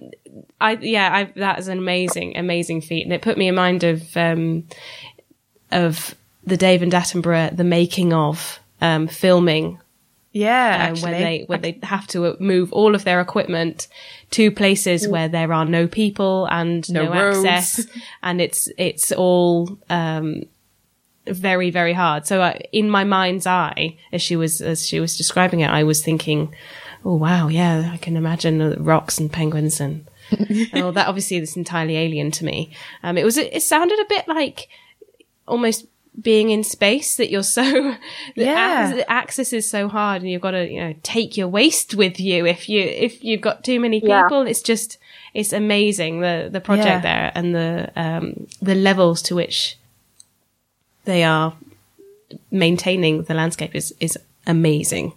[0.60, 3.04] I, yeah, I, that is an amazing, amazing feat.
[3.04, 4.68] And it put me in mind of, um,
[5.72, 9.80] of the David Attenborough, the making of, um, filming
[10.34, 13.88] Yeah, uh, when they when they have to move all of their equipment
[14.32, 17.86] to places where there are no people and No no, access,
[18.24, 20.42] and it's it's all um,
[21.28, 22.26] very very hard.
[22.26, 25.84] So uh, in my mind's eye, as she was as she was describing it, I
[25.84, 26.54] was thinking,
[27.06, 30.06] oh wow, yeah, I can imagine the rocks and penguins and.
[30.32, 32.72] And that obviously is entirely alien to me.
[33.04, 34.68] Um, it was it sounded a bit like
[35.48, 35.86] almost
[36.22, 37.64] being in space that you're so
[38.36, 38.94] the Yeah.
[38.94, 42.20] the access is so hard and you've got to you know take your waste with
[42.20, 44.22] you if you if you've got too many Yeah.
[44.24, 45.00] people it's just
[45.34, 47.00] it's amazing the the project Yeah.
[47.02, 49.78] there and the um the levels to which
[51.06, 51.56] they are
[52.52, 55.14] maintaining the landscape is is amazing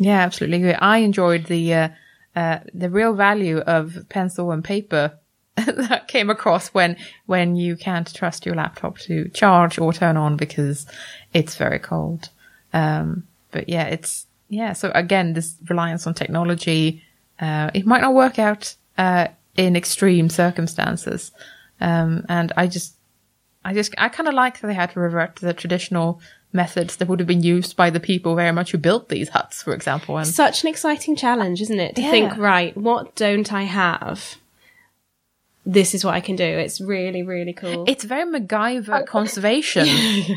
[0.00, 0.74] Yeah, absolutely.
[0.74, 1.88] I enjoyed the uh,
[2.36, 5.18] uh, the real value of pencil and paper
[5.56, 10.36] that came across when when you can't trust your laptop to charge or turn on
[10.36, 10.86] because
[11.32, 12.30] it's very cold.
[12.72, 14.72] Um, but yeah, it's yeah.
[14.72, 17.04] So again, this reliance on technology,
[17.38, 21.30] uh, it might not work out uh, in extreme circumstances.
[21.80, 22.94] Um, and I just
[23.64, 26.20] I just, I kind of like that they had to revert to the traditional
[26.54, 29.62] methods that would have been used by the people very much who built these huts,
[29.62, 30.16] for example.
[30.16, 32.10] And such an exciting challenge isn't it to Yeah.
[32.10, 34.36] think right what don't i have
[35.66, 39.88] this is what i can do it's really really cool it's very MacGyver conservation,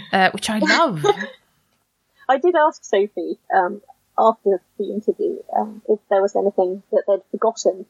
[0.14, 1.06] uh, which I love.
[2.30, 3.82] I did ask Sophie um,
[4.18, 7.86] after the interview um, if there was anything that they'd forgotten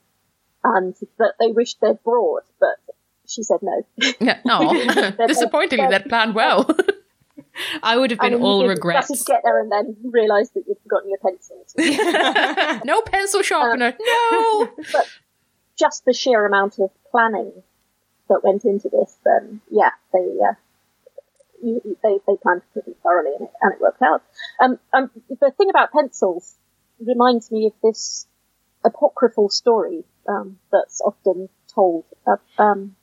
[0.64, 2.78] and that they wished they'd brought, but
[3.28, 3.84] she said no.
[4.20, 6.70] Yeah, oh, disappointingly, that planned well.
[7.84, 10.64] I would have been And all you regrets Just get there and then realise that
[10.68, 11.74] you've forgotten your pencils.
[12.86, 13.96] no pencil sharpener.
[14.00, 14.70] no.
[14.94, 15.06] but
[15.78, 17.52] just the sheer amount of planning
[18.30, 20.54] that went into this, then yeah, they uh,
[21.64, 24.22] you- they they planned pretty thoroughly and it, and it worked out.
[24.60, 26.56] Um, um, the thing about pencils
[27.00, 28.26] reminds me of this
[28.84, 32.96] apocryphal story um, that's often told uh, um,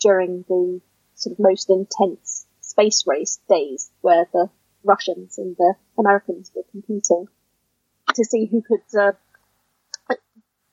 [0.00, 0.80] during the
[1.14, 2.46] sort of most intense
[2.80, 4.48] space race days, where the
[4.84, 7.28] Russians and the Americans were competing
[8.14, 9.12] to see who could uh,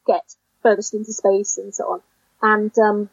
[0.06, 0.24] get
[0.64, 2.02] furthest into space and so on.
[2.42, 3.10] And um,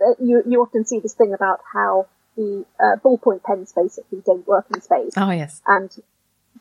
[0.00, 2.06] uh, you you often see this thing about how
[2.36, 5.62] the uh, ballpoint pens basically don't work in space, Oh yes.
[5.66, 5.90] and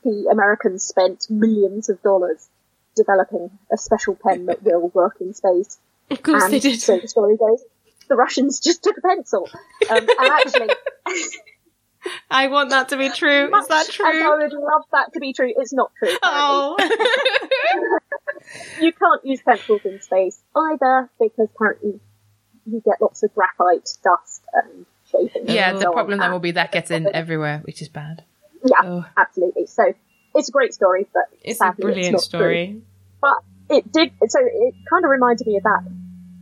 [0.03, 2.47] the Americans spent millions of dollars
[2.95, 5.79] developing a special pen that will work in space.
[6.11, 7.63] of course and they did so the story goes,
[8.09, 9.47] the Russians just took a pencil.
[9.89, 10.69] Um, and actually,
[12.31, 15.33] i want that to be true is that as I would love that to be
[15.33, 16.15] true, it's not true.
[16.15, 16.85] apparently.
[16.89, 17.99] oh
[18.81, 21.99] you can't use pencils in space either because apparently
[22.65, 25.43] you get lots of graphite dust and shaping.
[25.47, 28.23] Yeah, and the problem then will be that gets in everywhere, which is bad.
[28.63, 29.05] Yeah, Oh.
[29.17, 29.65] absolutely.
[29.65, 29.93] So
[30.35, 32.39] it's a great story, but it's a brilliant it's not true.
[32.39, 32.81] story
[33.21, 33.37] But
[33.69, 34.11] it did.
[34.27, 35.83] So it kind of reminded me of that.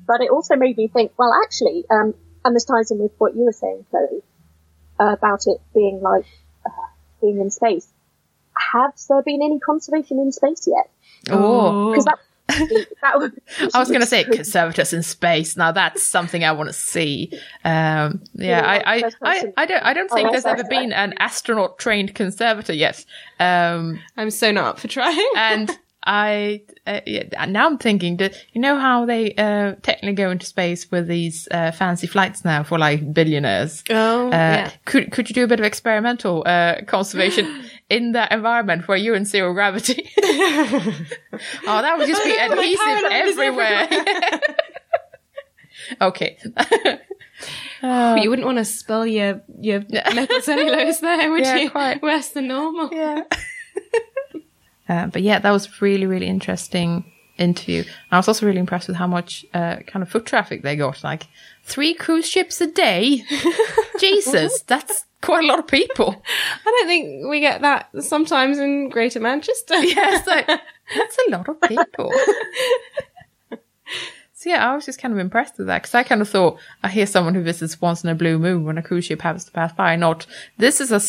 [0.07, 1.11] But it also made me think.
[1.17, 2.13] Well, actually, um,
[2.45, 4.23] and this ties in with what you were saying, Chloe,
[4.99, 6.25] uh, about it being like
[6.65, 6.69] uh,
[7.21, 7.87] being in space.
[8.71, 10.89] Has there been any conservation in space yet?
[11.29, 12.17] Oh, Because that
[13.01, 13.39] that would.
[13.73, 15.57] I was going to say conservators in space.
[15.57, 17.31] Now that's something I want to see.
[17.63, 21.13] Um, yeah, I, I, I, I don't, I don't think Oh, there's ever been an
[21.19, 23.05] astronaut trained conservator yet.
[23.39, 25.77] Um, i'm so not up for trying and
[26.09, 30.45] I uh, yeah, now I'm thinking that you know how they uh, technically go into
[30.45, 33.83] space with these uh, fancy flights now for like billionaires.
[33.89, 37.45] oh Uh, yeah Could could you do a bit of experimental uh, conservation
[37.89, 40.09] in that environment where you're in zero gravity?
[40.23, 43.87] oh, that would just be adhesive paraloid everywhere.
[46.01, 46.37] okay.
[47.81, 51.69] But you wouldn't want to spill your your methyl cellulose there, would Yeah, you?
[51.69, 52.01] quite.
[52.01, 52.89] Worse than normal.
[52.93, 53.23] Yeah.
[54.89, 57.03] Uh, but yeah, that was really, really interesting
[57.37, 57.83] interview.
[58.11, 61.03] I was also really impressed with how much uh, kind of foot traffic they got.
[61.03, 61.27] Like
[61.63, 63.23] three cruise ships a day.
[63.99, 66.21] Jesus, that's quite a lot of people.
[66.65, 69.75] I don't think we get that sometimes in Greater Manchester.
[69.83, 72.11] Yeah, it's like, that's a lot of people.
[74.33, 76.57] so yeah, I was just kind of impressed with that because I kind of thought
[76.83, 79.45] I hear someone who visits once in a blue moon when a cruise ship happens
[79.45, 79.95] to pass by.
[79.95, 80.25] Not
[80.57, 81.01] this is a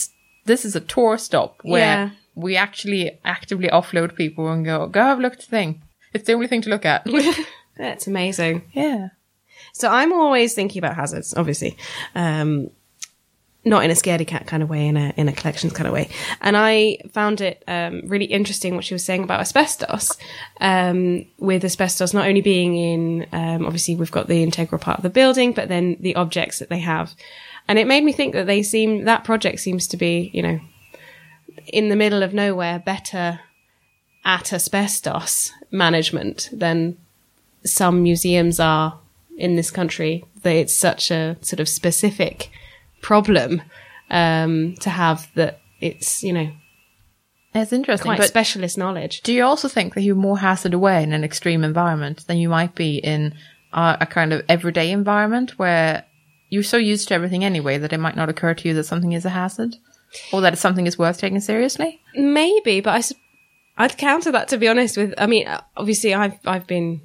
[0.47, 2.11] this is a tour stop where Yeah.
[2.39, 5.83] We actually actively offload people and go go have a look at the thing.
[6.15, 7.07] It's the only thing to look at.
[7.77, 8.63] That's amazing.
[8.73, 9.09] yeah.
[9.73, 11.77] So I'm always thinking about hazards, obviously.
[12.15, 12.71] Um,
[13.65, 15.93] not in a scaredy cat kind of way, in a in a collections kind of
[15.93, 16.09] way.
[16.41, 20.17] And I found it um, really interesting what she was saying about asbestos.
[20.61, 25.03] Um, with asbestos not only being in, um, obviously we've got the integral part of
[25.03, 27.15] the building, but then the objects that they have.
[27.67, 30.61] And it made me think that they seem that project seems to be, you know,
[31.67, 33.41] in the middle of nowhere, better
[34.25, 36.97] at asbestos management than
[37.65, 38.99] some museums are
[39.37, 40.25] in this country.
[40.43, 42.51] That it's such a sort of specific
[43.03, 43.63] problem
[44.11, 46.51] um, to have that it's you know
[47.55, 48.07] It's interesting.
[48.09, 49.21] quite but specialist knowledge.
[49.23, 52.49] do you also think that you're more hazard aware in an extreme environment than you
[52.49, 53.35] might be in
[53.73, 56.05] a, a kind of everyday environment where
[56.51, 59.13] you're so used to everything anyway that it might not occur to you that something
[59.13, 59.77] is a hazard
[60.33, 62.01] or that something is worth taking seriously?
[62.15, 63.15] Maybe, but
[63.79, 64.97] I, I'd counter that to be honest.
[64.97, 67.01] With I mean, obviously, I've I've been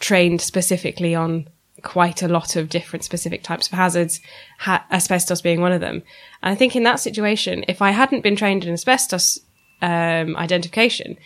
[0.00, 1.48] trained specifically on
[1.82, 4.20] quite a lot of different specific types of hazards,
[4.58, 6.02] ha- asbestos being one of them.
[6.42, 9.38] And I think in that situation, if I hadn't been trained in asbestos
[9.80, 11.16] um, identification,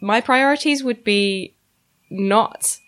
[0.00, 1.54] my priorities would be
[2.10, 2.78] not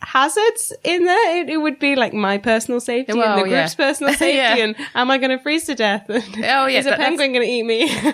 [0.00, 1.42] hazards in there.
[1.42, 3.60] It, it would be like my personal safety Well, and the yeah.
[3.62, 4.56] group's personal safety, Yeah.
[4.56, 6.04] and am I going to freeze to death?
[6.08, 7.90] Oh, yeah, is a penguin going to eat me?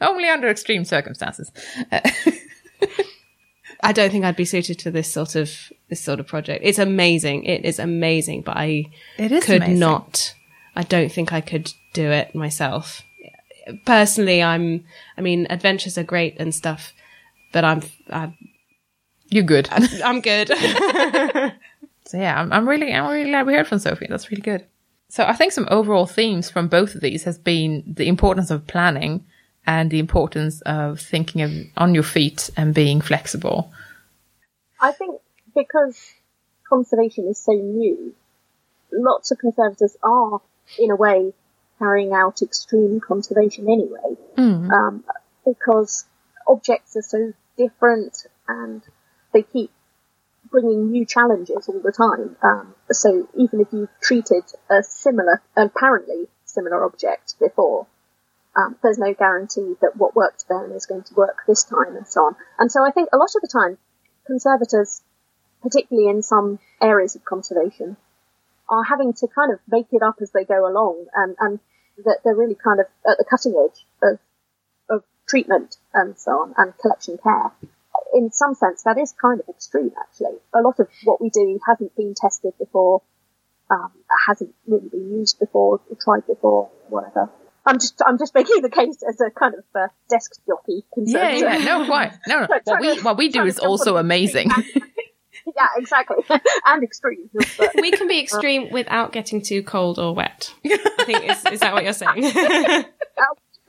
[0.00, 1.50] Only under extreme circumstances.
[3.84, 5.50] I don't think I'd be suited to this sort of
[5.88, 6.62] this sort of project.
[6.64, 7.44] It's amazing.
[7.44, 8.86] It is amazing, but I
[9.18, 9.78] It is could amazing.
[9.78, 10.34] not.
[10.76, 13.02] I don't think I could do it myself.
[13.84, 14.84] Personally, I'm.
[15.16, 16.92] I mean, adventures are great and stuff,
[17.52, 17.82] but I'm.
[18.10, 18.36] I'm,
[19.32, 19.68] You're good.
[19.70, 20.50] I'm good.
[22.12, 24.06] So yeah, I'm, I'm really, I'm really glad we heard from Sophie.
[24.06, 24.66] That's really good.
[25.08, 28.66] So I think some overall themes from both of these has been the importance of
[28.66, 29.24] planning
[29.66, 33.72] and the importance of thinking of on your feet and being flexible.
[34.78, 35.20] I think
[35.54, 36.12] because
[36.68, 38.14] conservation is so new,
[38.92, 40.40] lots of conservators are,
[40.78, 41.32] in a way,
[41.78, 44.16] carrying out extreme conservation anyway,
[44.70, 45.04] um,
[45.46, 46.04] because
[46.46, 48.82] objects are so different and
[49.32, 49.70] they keep
[50.50, 52.36] bringing new challenges all the time.
[52.42, 57.86] Um, so even if you've treated a similar, apparently similar object before,
[58.54, 62.06] um, there's no guarantee that what worked then is going to work this time and
[62.06, 62.36] so on.
[62.58, 63.78] And so I think a lot of the time,
[64.26, 65.00] conservators,
[65.62, 67.96] particularly in some areas of conservation,
[68.68, 71.60] are having to kind of make it up as they go along and, and
[72.04, 74.18] that they're really kind of at the cutting edge of,
[74.90, 77.52] of treatment and so on and collection care.
[78.14, 80.38] In some sense, that is kind of extreme actually.
[80.54, 83.02] A lot of what we do hasn't been tested before,
[83.70, 83.92] um,
[84.26, 87.30] hasn't really been used before, tried before, whatever.
[87.64, 91.30] I'm just, I'm just making the case as a kind of uh, desk jockey Yeah,
[91.30, 92.12] yeah, no, quite.
[92.26, 92.48] No, no.
[92.64, 94.50] What we, what we do is also amazing.
[95.56, 96.16] yeah, exactly.
[96.66, 97.30] and extreme.
[97.32, 100.52] But we can be extreme without getting too cold or wet.
[100.64, 102.24] I think is, is that what you're saying?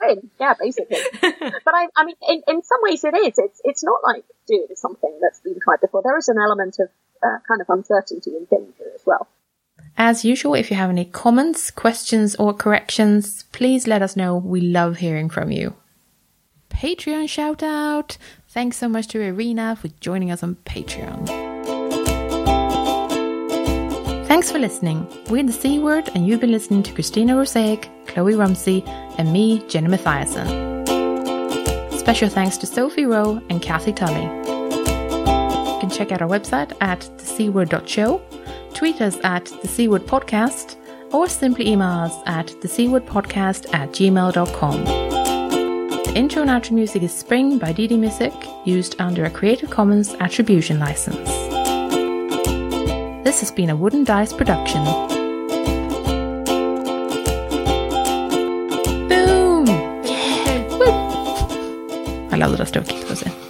[0.07, 0.29] Win.
[0.39, 0.97] Yeah, basically.
[1.21, 3.33] but I, I mean, in, in some ways it is.
[3.37, 6.01] It's, it's not like doing something that's been tried before.
[6.03, 6.89] There is an element of
[7.23, 9.27] uh, kind of uncertainty and danger as well.
[9.97, 14.37] As usual, if you have any comments, questions, or corrections, please let us know.
[14.37, 15.75] We love hearing from you.
[16.69, 18.17] Patreon shout out.
[18.47, 21.52] Thanks so much to Irina for joining us on Patreon.
[24.33, 25.05] Thanks for listening.
[25.29, 28.83] We're the C Word, and you've been listening to Christina Rosaic, Chloe Rumsey,
[29.19, 30.49] and me, Jenny Mathiasen.
[31.99, 34.23] Special thanks to Sophie Rowe and Cathy Tully.
[34.23, 38.23] You can check out our website at thecword.show,
[38.73, 40.77] tweet us at the Podcast,
[41.13, 44.83] or simply email us at thecwordpodcast at gmail.com.
[46.05, 48.33] The intro and outro music is Spring by Didi Music,
[48.65, 51.62] used under a Creative Commons Attribution License.
[53.23, 54.83] This has been a Wooden Dice production.
[59.07, 59.65] Boom!
[60.03, 60.67] Yeah!
[60.77, 60.91] Woo!
[62.31, 63.42] I love that I still keep those in.